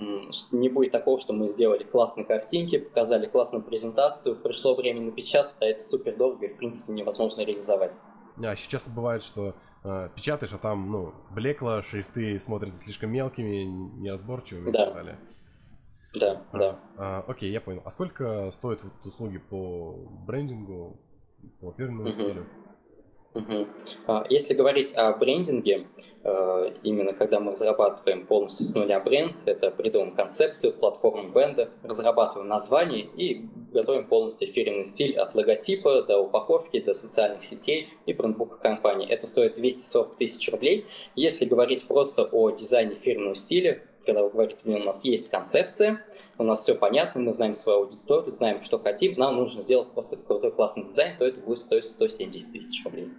не 0.00 0.68
будет 0.68 0.92
такого, 0.92 1.20
что 1.20 1.32
мы 1.32 1.46
сделали 1.46 1.84
классные 1.84 2.24
картинки, 2.24 2.78
показали 2.78 3.26
классную 3.26 3.62
презентацию, 3.62 4.36
пришло 4.36 4.74
время 4.74 5.02
напечатать, 5.02 5.54
а 5.60 5.66
это 5.66 5.82
супер 5.82 6.16
долго 6.16 6.46
и, 6.46 6.54
в 6.54 6.56
принципе, 6.56 6.92
невозможно 6.92 7.42
реализовать. 7.42 7.94
А 8.42 8.56
часто 8.56 8.90
бывает, 8.90 9.22
что 9.22 9.54
э, 9.84 10.08
печатаешь, 10.14 10.52
а 10.52 10.58
там, 10.58 10.90
ну, 10.90 11.14
блекло, 11.30 11.82
шрифты 11.82 12.38
смотрятся 12.40 12.84
слишком 12.84 13.10
мелкими, 13.10 13.64
неразборчивыми 14.00 14.70
да. 14.70 14.82
и 14.82 14.86
так 14.86 14.94
далее. 14.94 15.18
Да, 16.14 16.42
а, 16.50 16.58
да. 16.58 16.80
А, 16.96 17.24
окей, 17.28 17.52
я 17.52 17.60
понял. 17.60 17.82
А 17.84 17.90
сколько 17.90 18.50
стоят 18.50 18.82
вот 18.82 18.92
услуги 19.04 19.38
по 19.38 19.94
брендингу, 20.26 21.00
по 21.60 21.72
фирменному 21.72 22.08
угу. 22.08 22.14
стилю? 22.14 22.46
Угу. 23.32 23.66
Если 24.28 24.54
говорить 24.54 24.92
о 24.96 25.12
брендинге, 25.12 25.86
э, 26.24 26.72
именно 26.82 27.12
когда 27.12 27.38
мы 27.38 27.52
разрабатываем 27.52 28.26
полностью 28.26 28.66
с 28.66 28.74
нуля 28.74 28.98
бренд, 28.98 29.36
это 29.46 29.70
придумываем 29.70 30.16
концепцию, 30.16 30.72
платформу 30.72 31.30
бренда, 31.30 31.70
разрабатываем 31.84 32.48
название 32.48 33.02
и 33.16 33.46
готовим 33.72 34.08
полностью 34.08 34.52
фирменный 34.52 34.84
стиль 34.84 35.16
от 35.16 35.36
логотипа 35.36 36.02
до 36.02 36.18
упаковки, 36.18 36.80
до 36.80 36.92
социальных 36.92 37.44
сетей 37.44 37.88
и 38.04 38.12
брендбука 38.12 38.56
компании. 38.56 39.08
Это 39.08 39.28
стоит 39.28 39.54
240 39.54 40.16
тысяч 40.16 40.50
рублей. 40.50 40.86
Если 41.14 41.44
говорить 41.44 41.86
просто 41.86 42.24
о 42.24 42.50
дизайне 42.50 42.96
фирменного 42.96 43.36
стиля, 43.36 43.80
когда 44.04 44.22
вы 44.22 44.30
говорите, 44.30 44.58
у 44.64 44.78
нас 44.78 45.04
есть 45.04 45.30
концепция, 45.30 46.04
у 46.38 46.44
нас 46.44 46.62
все 46.62 46.74
понятно, 46.74 47.20
мы 47.20 47.32
знаем 47.32 47.54
свою 47.54 47.80
аудиторию, 47.80 48.30
знаем, 48.30 48.62
что 48.62 48.78
хотим, 48.78 49.18
нам 49.18 49.36
нужно 49.36 49.62
сделать 49.62 49.92
просто 49.92 50.16
крутой 50.16 50.52
классный 50.52 50.84
дизайн, 50.84 51.16
то 51.18 51.26
это 51.26 51.40
будет 51.40 51.58
стоить 51.58 51.84
170 51.84 52.52
тысяч 52.52 52.84
рублей. 52.84 53.10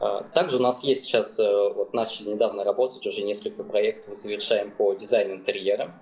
А, 0.00 0.24
также 0.24 0.56
у 0.56 0.60
нас 0.60 0.82
есть 0.82 1.04
сейчас, 1.04 1.38
э, 1.38 1.72
вот 1.74 1.94
начали 1.94 2.30
недавно 2.30 2.64
работать, 2.64 3.06
уже 3.06 3.22
несколько 3.22 3.62
проектов 3.62 4.14
завершаем 4.14 4.72
по 4.72 4.92
дизайну 4.94 5.34
интерьера. 5.34 5.94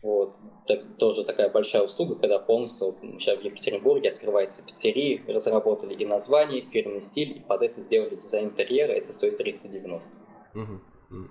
Вот. 0.00 0.34
Так, 0.66 0.80
тоже 0.96 1.24
такая 1.24 1.50
большая 1.50 1.82
услуга, 1.82 2.14
когда 2.16 2.38
полностью 2.38 2.96
сейчас 3.18 3.38
в 3.38 3.42
Екатеринбурге 3.42 4.10
открывается 4.10 4.64
пиццерии, 4.64 5.24
разработали 5.26 5.94
и 5.94 6.06
название, 6.06 6.62
фирменный 6.62 7.00
стиль, 7.00 7.38
и 7.38 7.40
под 7.40 7.62
это 7.62 7.80
сделали 7.80 8.14
дизайн 8.14 8.50
интерьера, 8.50 8.92
это 8.92 9.12
стоит 9.12 9.38
390. 9.38 10.12
Угу. 10.54 10.80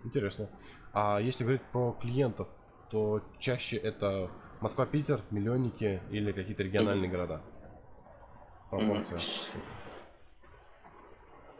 Интересно. 0.03 0.49
А 0.93 1.19
если 1.19 1.43
говорить 1.43 1.63
про 1.71 1.93
клиентов, 1.93 2.47
то 2.89 3.21
чаще 3.39 3.77
это 3.77 4.29
Москва-Питер, 4.59 5.21
миллионники 5.31 6.01
или 6.11 6.31
какие-то 6.31 6.63
региональные 6.63 7.07
mm-hmm. 7.07 7.11
города? 7.11 7.41
Пропорция. 8.69 9.17
Mm-hmm. 9.17 9.80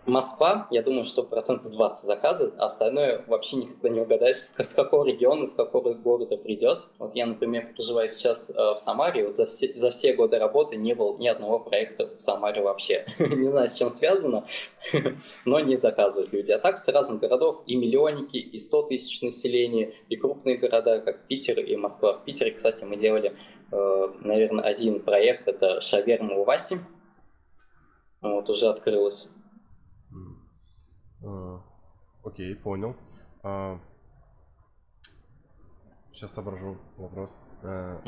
Москва, 0.08 0.68
я 0.72 0.82
думаю, 0.82 1.06
что 1.06 1.22
процентов 1.22 1.72
20 1.72 2.06
заказы, 2.06 2.52
а 2.58 2.66
остальное 2.66 3.24
вообще 3.28 3.58
никогда 3.58 3.90
не 3.90 4.00
угадаешь, 4.00 4.38
с 4.38 4.74
какого 4.74 5.06
региона, 5.06 5.46
с 5.46 5.54
какого 5.54 5.94
города 5.94 6.38
придет. 6.38 6.80
Вот 6.98 7.14
я, 7.14 7.28
например, 7.28 7.72
проживаю 7.76 8.10
сейчас 8.10 8.50
э, 8.50 8.54
в 8.54 8.78
Самаре, 8.78 9.28
вот 9.28 9.38
за 9.38 9.46
все, 9.46 9.72
за 9.78 9.92
все 9.92 10.14
годы 10.14 10.40
работы 10.40 10.76
не 10.76 10.96
было 10.96 11.16
ни 11.18 11.28
одного 11.28 11.60
проекта 11.60 12.08
в 12.16 12.20
Самаре 12.20 12.64
вообще. 12.64 13.06
не 13.20 13.48
знаю, 13.50 13.70
с 13.70 13.76
чем 13.76 13.92
связано, 13.92 14.48
но 15.46 15.60
не 15.60 15.76
заказывают 15.76 16.34
люди. 16.34 16.52
А 16.52 16.58
так 16.58 16.80
с 16.80 16.88
разных 16.88 17.20
городов 17.20 17.62
и 17.68 17.76
миллионники, 17.76 18.38
и 18.38 18.58
100 18.58 18.84
тысяч 18.84 19.22
населения, 19.22 19.94
и 20.10 20.16
крупные 20.16 20.58
города, 20.58 21.00
как 21.00 21.28
Питер 21.28 21.60
и 21.60 21.76
Москва. 21.76 22.14
В 22.14 22.24
Питере, 22.26 22.52
кстати, 22.52 22.84
мы 22.84 22.98
делали, 22.98 23.36
э, 23.72 24.08
наверное, 24.22 24.64
один 24.64 25.00
проект, 25.00 25.48
это 25.48 25.80
шаверма 25.80 26.38
у 26.38 26.44
Васи. 26.44 26.78
Вот, 28.22 28.50
уже 28.50 28.68
открылась. 28.68 29.30
А, 31.24 31.62
окей, 32.24 32.56
понял. 32.56 32.96
А, 33.44 33.80
сейчас 36.12 36.34
соображу 36.34 36.78
вопрос. 36.98 37.38
А, 37.64 38.02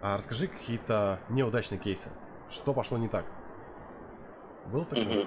а 0.00 0.16
расскажи 0.16 0.48
какие-то 0.48 1.20
неудачные 1.30 1.78
кейсы. 1.78 2.10
Что 2.50 2.74
пошло 2.74 2.98
не 2.98 3.08
так? 3.08 3.24
Был 4.66 4.84
такой? 4.84 5.26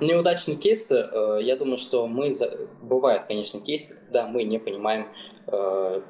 Неудачные 0.00 0.56
кейсы, 0.56 0.96
э, 0.96 1.38
я 1.42 1.56
думаю, 1.56 1.78
что 1.78 2.08
мы... 2.08 2.32
Бывают, 2.80 3.26
конечно, 3.26 3.60
кейсы, 3.60 3.94
когда 3.94 4.26
мы 4.26 4.42
не 4.42 4.58
понимаем 4.58 5.06
э, 5.46 6.02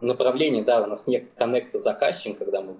направлении, 0.00 0.62
да, 0.62 0.82
у 0.82 0.86
нас 0.86 1.06
нет 1.06 1.32
коннекта 1.36 1.78
заказчиком, 1.78 2.36
когда 2.36 2.62
мы 2.62 2.76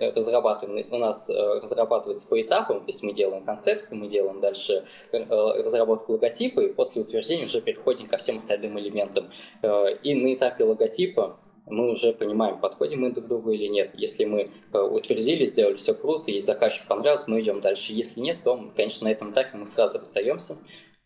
разрабатываем, 0.00 0.86
у 0.92 0.98
нас 0.98 1.30
разрабатывается 1.30 2.28
по 2.28 2.40
этапам, 2.40 2.80
то 2.80 2.86
есть 2.86 3.02
мы 3.02 3.12
делаем 3.12 3.44
концепцию, 3.44 3.98
мы 3.98 4.08
делаем 4.08 4.40
дальше 4.40 4.86
разработку 5.12 6.12
логотипа, 6.12 6.60
и 6.60 6.72
после 6.72 7.02
утверждения 7.02 7.44
уже 7.44 7.60
переходим 7.60 8.06
ко 8.06 8.16
всем 8.16 8.38
остальным 8.38 8.78
элементам. 8.78 9.30
И 9.62 10.14
на 10.14 10.34
этапе 10.34 10.64
логотипа 10.64 11.38
мы 11.66 11.90
уже 11.90 12.12
понимаем, 12.12 12.58
подходим 12.58 13.00
мы 13.00 13.10
друг 13.10 13.24
к 13.24 13.28
другу 13.28 13.50
или 13.50 13.66
нет. 13.68 13.92
Если 13.94 14.24
мы 14.24 14.50
утвердили, 14.72 15.46
сделали 15.46 15.76
все 15.76 15.94
круто, 15.94 16.30
и 16.30 16.40
заказчик 16.40 16.86
понравился, 16.86 17.30
мы 17.30 17.40
идем 17.40 17.60
дальше. 17.60 17.92
Если 17.94 18.20
нет, 18.20 18.42
то, 18.44 18.70
конечно, 18.76 19.06
на 19.08 19.12
этом 19.12 19.30
этапе 19.32 19.56
мы 19.56 19.66
сразу 19.66 19.98
расстаемся 19.98 20.56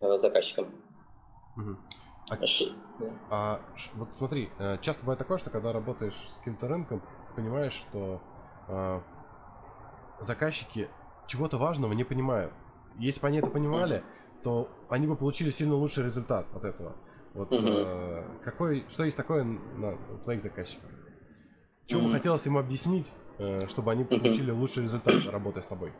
с 0.00 0.18
заказчиком. 0.18 0.72
Угу. 2.98 3.12
А, 3.30 3.56
а 3.56 3.60
вот 3.94 4.08
смотри, 4.16 4.50
э, 4.58 4.78
часто 4.80 5.02
бывает 5.02 5.18
такое, 5.18 5.38
что 5.38 5.50
когда 5.50 5.72
работаешь 5.72 6.14
с 6.14 6.38
каким-то 6.38 6.68
рынком, 6.68 7.02
понимаешь, 7.36 7.72
что 7.72 8.20
э, 8.68 9.00
заказчики 10.20 10.88
чего-то 11.26 11.58
важного 11.58 11.92
не 11.92 12.04
понимают. 12.04 12.52
Если 12.98 13.20
бы 13.20 13.28
они 13.28 13.38
это 13.38 13.50
понимали, 13.50 14.02
то 14.42 14.68
они 14.88 15.06
бы 15.06 15.16
получили 15.16 15.50
сильно 15.50 15.74
лучший 15.74 16.04
результат 16.04 16.46
от 16.54 16.64
этого. 16.64 16.96
Вот 17.34 17.52
угу. 17.52 17.66
э, 17.66 18.24
какой, 18.42 18.84
что 18.88 19.04
есть 19.04 19.16
такое 19.16 19.44
на 19.44 19.96
твоих 20.24 20.42
заказчиках? 20.42 20.90
Чего 21.86 22.02
бы 22.02 22.12
хотелось 22.12 22.46
им 22.46 22.58
объяснить, 22.58 23.14
э, 23.38 23.66
чтобы 23.68 23.92
они 23.92 24.04
получили 24.04 24.50
лучший 24.50 24.82
результат, 24.82 25.14
работая 25.26 25.62
с 25.62 25.68
тобой? 25.68 25.92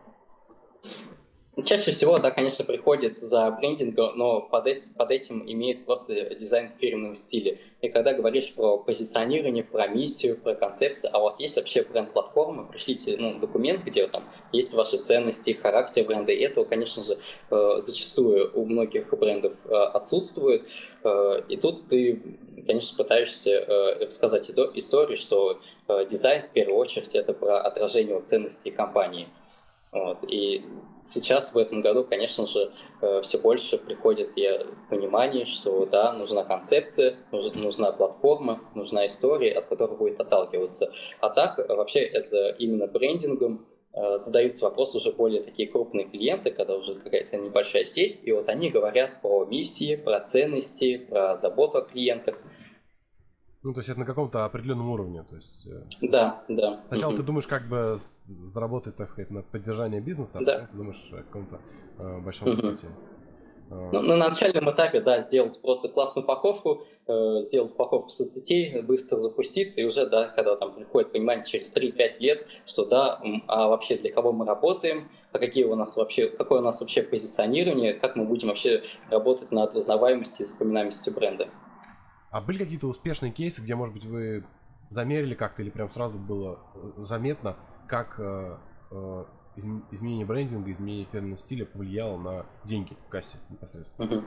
Чаще 1.64 1.90
всего, 1.90 2.18
да, 2.18 2.30
конечно, 2.30 2.64
приходит 2.64 3.18
за 3.18 3.50
брендингом, 3.50 4.16
но 4.16 4.40
под, 4.40 4.68
эти, 4.68 4.92
под 4.92 5.10
этим 5.10 5.42
имеет 5.44 5.86
просто 5.86 6.34
дизайн 6.36 6.70
фирменного 6.78 7.16
стиля. 7.16 7.58
И 7.80 7.88
когда 7.88 8.12
говоришь 8.12 8.52
про 8.52 8.78
позиционирование, 8.78 9.64
про 9.64 9.88
миссию, 9.88 10.36
про 10.36 10.54
концепцию, 10.54 11.10
а 11.12 11.18
у 11.18 11.24
вас 11.24 11.40
есть 11.40 11.56
вообще 11.56 11.82
бренд-платформа, 11.82 12.64
пришлите 12.64 13.16
ну, 13.16 13.40
документ, 13.40 13.84
где 13.84 14.06
там 14.06 14.24
есть 14.52 14.72
ваши 14.72 14.98
ценности, 14.98 15.52
характер 15.52 16.04
бренда, 16.04 16.30
и 16.30 16.40
этого, 16.42 16.64
конечно 16.64 17.02
же, 17.02 17.18
э, 17.50 17.74
зачастую 17.78 18.52
у 18.54 18.64
многих 18.64 19.10
брендов 19.18 19.54
э, 19.64 19.74
отсутствует. 19.74 20.68
Э, 21.02 21.42
и 21.48 21.56
тут 21.56 21.88
ты, 21.88 22.22
конечно, 22.68 22.96
пытаешься 22.96 23.96
рассказать 24.00 24.48
историю, 24.74 25.16
что 25.16 25.60
дизайн 26.08 26.42
в 26.42 26.50
первую 26.50 26.78
очередь 26.78 27.14
это 27.14 27.32
про 27.32 27.60
отражение 27.60 28.20
ценностей 28.20 28.70
компании. 28.70 29.26
Вот. 29.90 30.18
И 30.28 30.64
сейчас 31.02 31.54
в 31.54 31.58
этом 31.58 31.80
году, 31.80 32.04
конечно 32.04 32.46
же, 32.46 32.72
э, 33.00 33.22
все 33.22 33.38
больше 33.38 33.78
приходит 33.78 34.32
я 34.36 34.66
понимание, 34.90 35.46
что 35.46 35.86
да, 35.86 36.12
нужна 36.12 36.44
концепция, 36.44 37.16
нужна 37.32 37.92
платформа, 37.92 38.60
нужна 38.74 39.06
история, 39.06 39.52
от 39.52 39.66
которой 39.66 39.96
будет 39.96 40.20
отталкиваться. 40.20 40.92
А 41.20 41.30
так, 41.30 41.58
вообще, 41.68 42.00
это 42.00 42.50
именно 42.58 42.86
брендингом 42.86 43.66
э, 43.94 44.18
задаются 44.18 44.66
вопросы 44.66 44.98
уже 44.98 45.12
более 45.12 45.42
такие 45.42 45.68
крупные 45.68 46.06
клиенты, 46.06 46.50
когда 46.50 46.76
уже 46.76 46.94
какая-то 46.94 47.36
небольшая 47.38 47.84
сеть, 47.84 48.20
и 48.22 48.32
вот 48.32 48.48
они 48.48 48.68
говорят 48.68 49.22
про 49.22 49.46
миссии, 49.46 49.96
про 49.96 50.20
ценности, 50.20 50.98
про 50.98 51.36
заботу 51.38 51.78
о 51.78 51.82
клиентах. 51.82 52.38
Ну, 53.62 53.72
то 53.72 53.80
есть 53.80 53.88
это 53.88 53.98
на 53.98 54.06
каком-то 54.06 54.44
определенном 54.44 54.88
уровне. 54.90 55.24
То 55.28 55.34
есть, 55.36 55.66
э, 55.66 55.82
да, 56.02 56.42
да. 56.48 56.80
Сначала 56.88 57.16
ты 57.16 57.22
думаешь, 57.22 57.46
как 57.46 57.68
бы 57.68 57.98
заработать, 58.46 58.96
так 58.96 59.08
сказать, 59.08 59.30
на 59.30 59.42
поддержание 59.42 60.00
бизнеса, 60.00 60.38
а 60.40 60.44
да. 60.44 60.52
а 60.52 60.54
потом 60.60 60.68
ты 60.70 60.76
думаешь 60.76 61.08
о 61.12 61.16
каком-то 61.16 61.60
э, 61.98 62.18
большом 62.20 62.48
развитии. 62.48 62.88
Uh... 63.70 63.90
Ну, 63.92 64.00
на 64.00 64.16
начальном 64.16 64.70
этапе, 64.70 65.00
да, 65.00 65.20
сделать 65.20 65.60
просто 65.60 65.88
классную 65.88 66.24
упаковку, 66.24 66.86
э, 67.06 67.42
сделать 67.42 67.72
упаковку 67.72 68.08
соцсетей, 68.08 68.80
быстро 68.80 69.18
запуститься, 69.18 69.82
и 69.82 69.84
уже, 69.84 70.06
да, 70.06 70.28
когда 70.28 70.56
там 70.56 70.72
приходит 70.74 71.12
понимание 71.12 71.44
через 71.44 71.74
3-5 71.74 72.18
лет, 72.20 72.46
что 72.64 72.86
да, 72.86 73.20
а 73.46 73.68
вообще 73.68 73.98
для 73.98 74.10
кого 74.10 74.32
мы 74.32 74.46
работаем, 74.46 75.10
а 75.32 75.38
какие 75.38 75.64
у 75.64 75.74
нас 75.74 75.96
вообще, 75.96 76.28
какое 76.28 76.60
у 76.60 76.62
нас 76.62 76.80
вообще 76.80 77.02
позиционирование, 77.02 77.92
как 77.92 78.16
мы 78.16 78.24
будем 78.24 78.48
вообще 78.48 78.84
работать 79.10 79.50
над 79.52 79.76
узнаваемостью 79.76 80.46
и 80.46 80.48
запоминаемостью 80.48 81.12
бренда. 81.12 81.48
А 82.30 82.40
были 82.40 82.58
какие-то 82.58 82.86
успешные 82.88 83.32
кейсы, 83.32 83.62
где, 83.62 83.74
может 83.74 83.94
быть, 83.94 84.04
вы 84.04 84.44
замерили 84.90 85.34
как-то 85.34 85.62
или 85.62 85.70
прям 85.70 85.88
сразу 85.90 86.18
было 86.18 86.58
э, 86.74 87.04
заметно, 87.04 87.56
как 87.86 88.16
э, 88.18 88.56
э, 88.90 89.24
изменение 89.56 90.26
брендинга, 90.26 90.70
изменение 90.70 91.06
фирменного 91.10 91.38
стиля 91.38 91.66
повлияло 91.66 92.16
на 92.16 92.46
деньги 92.64 92.96
в 93.06 93.08
кассе 93.08 93.38
непосредственно? 93.50 94.06
Uh-huh. 94.06 94.24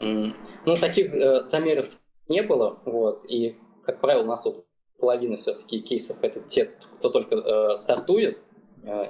Mm. 0.00 0.34
Ну, 0.66 0.76
таких 0.76 1.14
э, 1.14 1.44
замеров 1.44 1.88
не 2.28 2.42
было, 2.42 2.78
вот, 2.84 3.24
и, 3.28 3.58
как 3.84 4.00
правило, 4.00 4.22
у 4.22 4.26
нас 4.26 4.44
вот 4.44 4.66
половина 4.98 5.36
все-таки 5.36 5.80
кейсов 5.80 6.18
это 6.22 6.40
те, 6.40 6.66
кто 6.98 7.10
только 7.10 7.34
э, 7.34 7.76
стартует, 7.76 8.38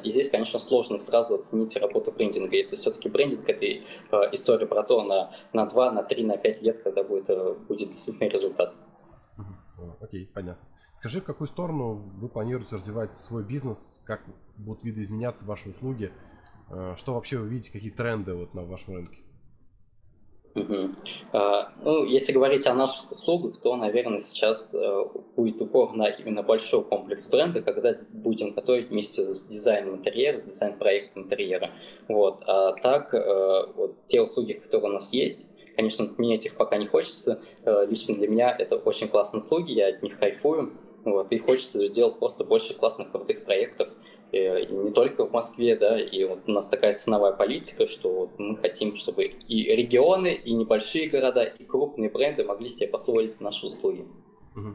и 0.04 0.10
здесь, 0.10 0.28
конечно, 0.28 0.58
сложно 0.58 0.98
сразу 0.98 1.34
оценить 1.34 1.76
работу 1.76 2.12
брендинга. 2.12 2.56
Это 2.58 2.76
все-таки 2.76 3.08
брендинг, 3.08 3.48
это 3.48 3.64
э, 3.64 3.82
история 4.32 4.66
про 4.66 4.82
то 4.82 5.02
на, 5.02 5.34
на 5.52 5.66
2, 5.66 5.92
на 5.92 6.02
3, 6.02 6.24
на 6.24 6.36
5 6.36 6.62
лет, 6.62 6.82
когда 6.82 7.02
будет, 7.02 7.30
э, 7.30 7.54
будет 7.54 7.88
действительно 7.88 8.28
результат. 8.28 8.74
Окей, 10.00 10.24
okay, 10.24 10.32
понятно. 10.32 10.68
Скажи, 10.92 11.20
в 11.20 11.24
какую 11.24 11.48
сторону 11.48 11.94
вы 11.94 12.28
планируете 12.28 12.76
развивать 12.76 13.16
свой 13.16 13.44
бизнес, 13.44 14.02
как 14.04 14.22
будут 14.58 14.84
видоизменяться 14.84 15.46
ваши 15.46 15.70
услуги, 15.70 16.12
что 16.96 17.14
вообще 17.14 17.38
вы 17.38 17.48
видите, 17.48 17.72
какие 17.72 17.90
тренды 17.90 18.34
вот 18.34 18.52
на 18.52 18.62
вашем 18.62 18.96
рынке? 18.96 19.22
Угу. 20.54 20.90
А, 21.32 21.72
ну, 21.82 22.04
если 22.04 22.32
говорить 22.32 22.66
о 22.66 22.74
наших 22.74 23.10
услугах, 23.10 23.58
то, 23.62 23.74
наверное, 23.76 24.18
сейчас 24.18 24.74
э, 24.74 25.04
будет 25.34 25.62
упор 25.62 25.94
на 25.94 26.08
именно 26.08 26.42
большой 26.42 26.84
комплекс 26.84 27.30
бренда, 27.30 27.62
когда 27.62 27.96
будем 28.12 28.52
готовить 28.52 28.90
вместе 28.90 29.32
с 29.32 29.46
дизайном 29.46 29.96
интерьера, 29.96 30.36
с 30.36 30.44
дизайн-проектом 30.44 31.24
интерьера. 31.24 31.70
Вот. 32.08 32.42
А 32.46 32.72
так, 32.72 33.14
э, 33.14 33.66
вот 33.74 33.94
те 34.08 34.20
услуги, 34.20 34.52
которые 34.52 34.90
у 34.90 34.94
нас 34.94 35.12
есть, 35.14 35.48
конечно, 35.74 36.10
менять 36.18 36.44
их 36.44 36.56
пока 36.56 36.76
не 36.76 36.86
хочется. 36.86 37.40
Э, 37.64 37.86
лично 37.88 38.14
для 38.14 38.28
меня 38.28 38.54
это 38.56 38.76
очень 38.76 39.08
классные 39.08 39.38
услуги, 39.38 39.72
я 39.72 39.88
от 39.88 40.02
них 40.02 40.18
кайфую. 40.18 40.72
Вот, 41.04 41.32
и 41.32 41.38
хочется 41.38 41.84
сделать 41.88 42.16
просто 42.18 42.44
больше 42.44 42.74
классных, 42.74 43.10
крутых 43.10 43.44
проектов, 43.44 43.88
не 44.32 44.90
только 44.92 45.26
в 45.26 45.32
Москве, 45.32 45.76
да, 45.76 46.00
и 46.00 46.24
вот 46.24 46.40
у 46.46 46.50
нас 46.52 46.68
такая 46.68 46.94
ценовая 46.94 47.32
политика, 47.32 47.86
что 47.86 48.12
вот 48.12 48.38
мы 48.38 48.56
хотим, 48.56 48.96
чтобы 48.96 49.24
и 49.24 49.76
регионы, 49.76 50.32
и 50.32 50.54
небольшие 50.54 51.08
города, 51.08 51.44
и 51.44 51.64
крупные 51.64 52.10
бренды 52.10 52.44
могли 52.44 52.68
себе 52.68 52.88
позволить 52.88 53.40
наши 53.40 53.66
услуги. 53.66 54.06
Угу. 54.56 54.74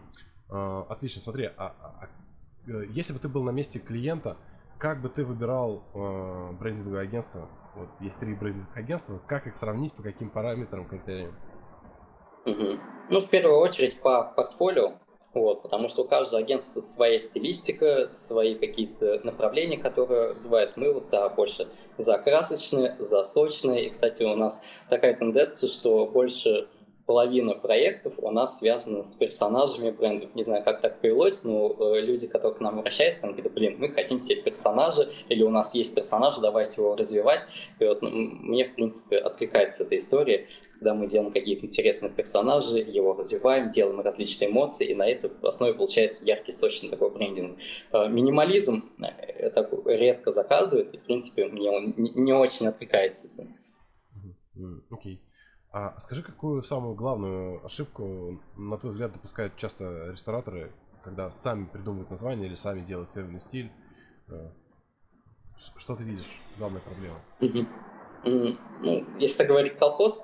Отлично, 0.90 1.22
смотри, 1.22 1.46
а, 1.46 1.52
а, 1.58 2.00
а, 2.02 2.72
э, 2.72 2.86
если 2.90 3.14
бы 3.14 3.20
ты 3.20 3.28
был 3.28 3.44
на 3.44 3.50
месте 3.50 3.80
клиента, 3.80 4.38
как 4.78 5.02
бы 5.02 5.10
ты 5.10 5.26
выбирал 5.26 5.84
э, 5.94 6.52
брендинговое 6.60 7.02
агентство? 7.02 7.50
Вот 7.76 7.90
есть 8.00 8.20
три 8.20 8.34
брендинговых 8.36 8.78
агентства, 8.78 9.20
как 9.28 9.48
их 9.48 9.56
сравнить, 9.56 9.94
по 9.94 10.04
каким 10.04 10.30
параметрам, 10.30 10.88
критериям? 10.88 11.36
Угу. 12.46 12.80
Ну, 13.10 13.20
в 13.20 13.30
первую 13.30 13.58
очередь 13.58 14.00
по 14.00 14.24
портфолио, 14.24 14.94
вот, 15.40 15.62
потому 15.62 15.90
что 15.90 16.04
у 16.04 16.08
каждого 16.08 16.42
агентства 16.42 16.80
своя 16.80 17.20
стилистика, 17.20 18.08
свои 18.10 18.56
какие-то 18.56 19.22
направления, 19.24 19.78
которые 19.78 20.32
развивают. 20.32 20.78
Мы 20.78 20.94
вот 20.94 21.08
за 21.08 21.28
больше 21.30 21.68
за 21.98 22.18
красочные, 22.18 22.96
за 23.00 23.24
сочные. 23.24 23.88
И, 23.88 23.90
кстати, 23.90 24.24
у 24.24 24.36
нас 24.36 24.62
такая 24.90 25.16
тенденция, 25.16 25.70
что 25.70 26.06
больше 26.06 26.68
половина 27.08 27.54
проектов 27.54 28.14
у 28.18 28.30
нас 28.32 28.60
связана 28.60 29.02
с 29.02 29.16
персонажами 29.16 29.90
брендов. 29.90 30.36
Не 30.36 30.44
знаю, 30.44 30.64
как 30.64 30.82
так 30.82 31.00
повелось, 31.00 31.44
но 31.44 31.74
э, 31.80 32.02
люди, 32.02 32.28
которые 32.28 32.58
к 32.58 32.60
нам 32.60 32.80
обращаются, 32.80 33.26
они 33.26 33.36
говорят, 33.36 33.54
блин, 33.54 33.76
мы 33.80 33.90
хотим 33.90 34.20
себе 34.20 34.42
персонажа, 34.42 35.10
или 35.30 35.42
у 35.42 35.50
нас 35.50 35.74
есть 35.74 35.96
персонаж, 35.96 36.38
давайте 36.40 36.82
его 36.82 36.96
развивать. 36.96 37.42
И 37.80 37.86
вот 37.86 38.02
мне, 38.02 38.66
в 38.66 38.76
принципе, 38.76 39.18
откликается 39.18 39.84
эта 39.84 39.96
история 39.96 40.48
когда 40.78 40.94
мы 40.94 41.08
делаем 41.08 41.32
какие-то 41.32 41.66
интересные 41.66 42.12
персонажи, 42.12 42.78
его 42.78 43.14
развиваем, 43.14 43.72
делаем 43.72 44.00
различные 44.02 44.50
эмоции, 44.50 44.88
и 44.88 44.96
на 44.96 45.08
этой 45.08 45.32
основе 45.42 45.74
получается 45.74 46.26
яркий, 46.26 46.52
сочный 46.52 46.90
такой 46.90 47.12
брендинг. 47.12 47.58
Э, 47.92 48.08
минимализм 48.08 48.86
э, 49.00 49.06
это 49.06 49.70
редко 49.86 50.32
заказывает, 50.32 50.94
и, 50.94 50.98
в 50.98 51.04
принципе, 51.04 51.48
мне 51.48 51.70
он 51.72 51.94
не 51.98 52.34
очень 52.34 52.68
откликается. 52.68 53.28
Окей. 54.90 55.16
Okay. 55.16 55.20
А 55.72 56.00
скажи, 56.00 56.24
какую 56.24 56.62
самую 56.62 56.96
главную 56.96 57.64
ошибку, 57.66 58.42
на 58.56 58.78
твой 58.78 58.92
взгляд, 58.92 59.14
допускают 59.14 59.56
часто 59.58 60.10
рестораторы, 60.12 60.72
когда 61.04 61.30
сами 61.30 61.66
придумывают 61.66 62.10
название 62.10 62.48
или 62.48 62.56
сами 62.56 62.82
делают 62.82 63.10
фирменный 63.14 63.40
стиль? 63.40 63.72
Э, 64.28 64.52
что 65.58 65.96
ты 65.96 66.04
видишь? 66.04 66.42
Главная 66.58 66.82
проблема. 66.82 67.20
Uh-huh 67.40 67.68
ну, 68.28 69.06
если 69.20 69.38
так 69.38 69.48
говорить, 69.48 69.78
колхоз, 69.78 70.22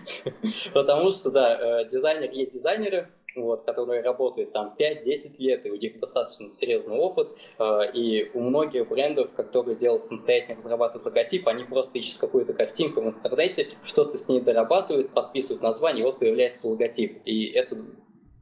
потому 0.74 1.10
что, 1.10 1.30
да, 1.30 1.82
э, 1.82 1.88
дизайнер 1.88 2.30
есть 2.30 2.52
дизайнеры, 2.52 3.08
вот, 3.36 3.64
которые 3.64 4.02
работают 4.02 4.52
там 4.52 4.74
5-10 4.78 5.36
лет, 5.38 5.66
и 5.66 5.70
у 5.70 5.76
них 5.76 5.98
достаточно 6.00 6.48
серьезный 6.48 6.96
опыт, 6.96 7.36
э, 7.58 7.92
и 7.94 8.30
у 8.34 8.40
многих 8.40 8.88
брендов, 8.88 9.32
которые 9.32 9.76
делают 9.76 10.02
самостоятельно, 10.02 10.56
разрабатывают 10.56 11.06
логотип, 11.06 11.46
они 11.48 11.64
просто 11.64 11.98
ищут 11.98 12.18
какую-то 12.18 12.52
картинку 12.52 13.00
в 13.00 13.08
интернете, 13.08 13.68
что-то 13.84 14.16
с 14.16 14.28
ней 14.28 14.40
дорабатывают, 14.40 15.10
подписывают 15.10 15.62
название, 15.62 16.02
и 16.02 16.06
вот 16.06 16.18
появляется 16.18 16.66
логотип. 16.66 17.22
И 17.24 17.46
это 17.46 17.76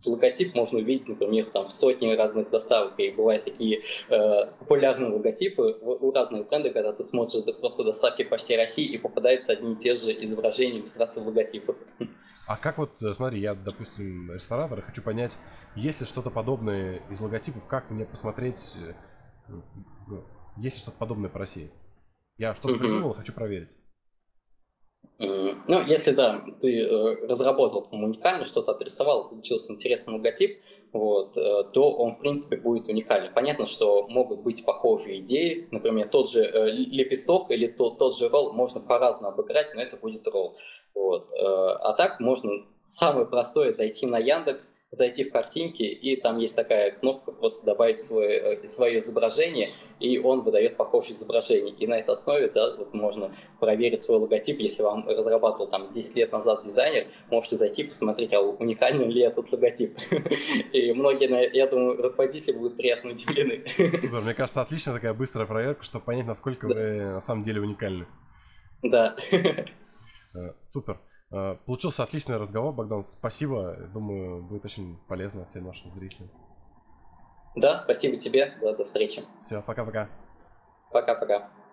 логотип 0.04 0.54
можно 0.54 0.78
увидеть, 0.78 1.08
например, 1.08 1.46
там 1.46 1.68
в 1.68 1.72
сотни 1.72 2.12
разных 2.14 2.50
доставок, 2.50 2.98
и 2.98 3.10
бывают 3.10 3.44
такие 3.44 3.82
э, 4.08 4.46
популярные 4.58 5.10
логотипы 5.10 5.76
у, 5.80 6.08
у 6.08 6.12
разных 6.12 6.48
брендов, 6.48 6.72
когда 6.72 6.92
ты 6.92 7.02
смотришь 7.02 7.42
просто 7.60 7.84
доставки 7.84 8.24
по 8.24 8.36
всей 8.36 8.56
России, 8.56 8.86
и 8.86 8.98
попадаются 8.98 9.52
одни 9.52 9.72
и 9.72 9.76
те 9.76 9.94
же 9.94 10.12
изображения, 10.24 10.78
иллюстрации 10.78 11.20
логотипов. 11.20 11.76
А 12.46 12.56
как 12.56 12.78
вот, 12.78 13.02
э, 13.02 13.12
смотри, 13.14 13.40
я, 13.40 13.54
допустим, 13.54 14.32
ресторатор, 14.32 14.80
хочу 14.82 15.02
понять, 15.02 15.36
есть 15.74 16.00
ли 16.00 16.06
что-то 16.06 16.30
подобное 16.30 17.02
из 17.10 17.20
логотипов, 17.20 17.66
как 17.66 17.90
мне 17.90 18.06
посмотреть, 18.06 18.74
э, 18.76 18.94
ну, 20.06 20.24
есть 20.56 20.76
ли 20.76 20.82
что-то 20.82 20.96
подобное 20.98 21.28
по 21.28 21.38
России? 21.38 21.70
Я 22.38 22.54
что-то 22.54 22.74
mm-hmm. 22.74 22.78
придумал, 22.78 23.12
хочу 23.14 23.32
проверить. 23.32 23.76
Ну, 25.18 25.82
если 25.84 26.12
да, 26.12 26.44
ты 26.60 26.80
э, 26.80 27.26
разработал 27.26 27.82
там, 27.82 28.04
уникально, 28.04 28.44
что-то 28.44 28.72
отрисовал, 28.72 29.28
получился 29.28 29.72
интересный 29.72 30.14
логотип, 30.14 30.60
вот, 30.92 31.36
э, 31.36 31.64
то 31.72 31.92
он, 31.92 32.14
в 32.14 32.20
принципе, 32.20 32.56
будет 32.56 32.88
уникальный. 32.88 33.30
Понятно, 33.30 33.66
что 33.66 34.06
могут 34.06 34.42
быть 34.42 34.64
похожие 34.64 35.18
идеи, 35.20 35.66
например, 35.72 36.08
тот 36.08 36.30
же 36.30 36.44
э, 36.44 36.70
лепесток 36.70 37.50
или 37.50 37.66
тот, 37.66 37.98
тот 37.98 38.16
же 38.16 38.28
ролл 38.28 38.52
можно 38.52 38.80
по-разному 38.80 39.32
обыграть, 39.34 39.74
но 39.74 39.82
это 39.82 39.96
будет 39.96 40.26
ролл. 40.28 40.56
Вот. 40.94 41.32
А 41.32 41.92
так 41.94 42.20
можно 42.20 42.64
самое 42.84 43.26
простое 43.26 43.72
зайти 43.72 44.06
на 44.06 44.18
Яндекс, 44.18 44.74
зайти 44.90 45.24
в 45.24 45.32
картинки, 45.32 45.82
и 45.82 46.16
там 46.16 46.38
есть 46.38 46.56
такая 46.56 46.92
кнопка, 46.92 47.32
просто 47.32 47.66
добавить 47.66 48.00
свое, 48.00 48.60
э, 48.62 48.66
свое 48.66 48.98
изображение, 48.98 49.74
и 50.00 50.18
он 50.18 50.40
выдает 50.42 50.76
похожее 50.76 51.14
изображение. 51.14 51.74
И 51.74 51.86
на 51.86 51.98
этой 51.98 52.12
основе 52.12 52.48
да, 52.48 52.74
вот 52.76 52.94
можно 52.94 53.36
проверить 53.60 54.00
свой 54.00 54.18
логотип. 54.18 54.58
Если 54.58 54.82
вам 54.82 55.06
разрабатывал 55.06 55.68
там 55.68 55.92
10 55.92 56.16
лет 56.16 56.32
назад 56.32 56.62
дизайнер, 56.62 57.08
можете 57.30 57.56
зайти 57.56 57.84
посмотреть, 57.84 58.32
а 58.32 58.40
уникальный 58.40 59.08
ли 59.08 59.22
этот 59.22 59.52
логотип. 59.52 59.98
И 60.72 60.92
многие, 60.92 61.54
я 61.54 61.66
думаю, 61.66 62.00
руководители 62.00 62.52
будут 62.52 62.76
приятно 62.76 63.10
удивлены. 63.10 63.64
Супер, 63.98 64.22
мне 64.22 64.34
кажется, 64.34 64.62
отличная 64.62 64.94
такая 64.94 65.12
быстрая 65.12 65.46
проверка, 65.46 65.84
чтобы 65.84 66.06
понять, 66.06 66.26
насколько 66.26 66.66
вы 66.66 67.02
на 67.02 67.20
самом 67.20 67.42
деле 67.42 67.60
уникальны. 67.60 68.06
Да. 68.82 69.16
Э, 69.32 70.54
супер. 70.62 71.00
Э, 71.30 71.56
получился 71.66 72.02
отличный 72.02 72.36
разговор, 72.36 72.72
Богдан. 72.72 73.02
Спасибо. 73.04 73.76
Думаю, 73.92 74.42
будет 74.42 74.64
очень 74.64 74.96
полезно 75.08 75.44
всем 75.46 75.64
нашим 75.64 75.90
зрителям. 75.90 76.30
Да, 77.54 77.76
спасибо 77.76 78.16
тебе. 78.16 78.56
До 78.60 78.84
встречи. 78.84 79.24
Все, 79.40 79.62
пока-пока. 79.62 80.08
Пока-пока. 80.92 81.50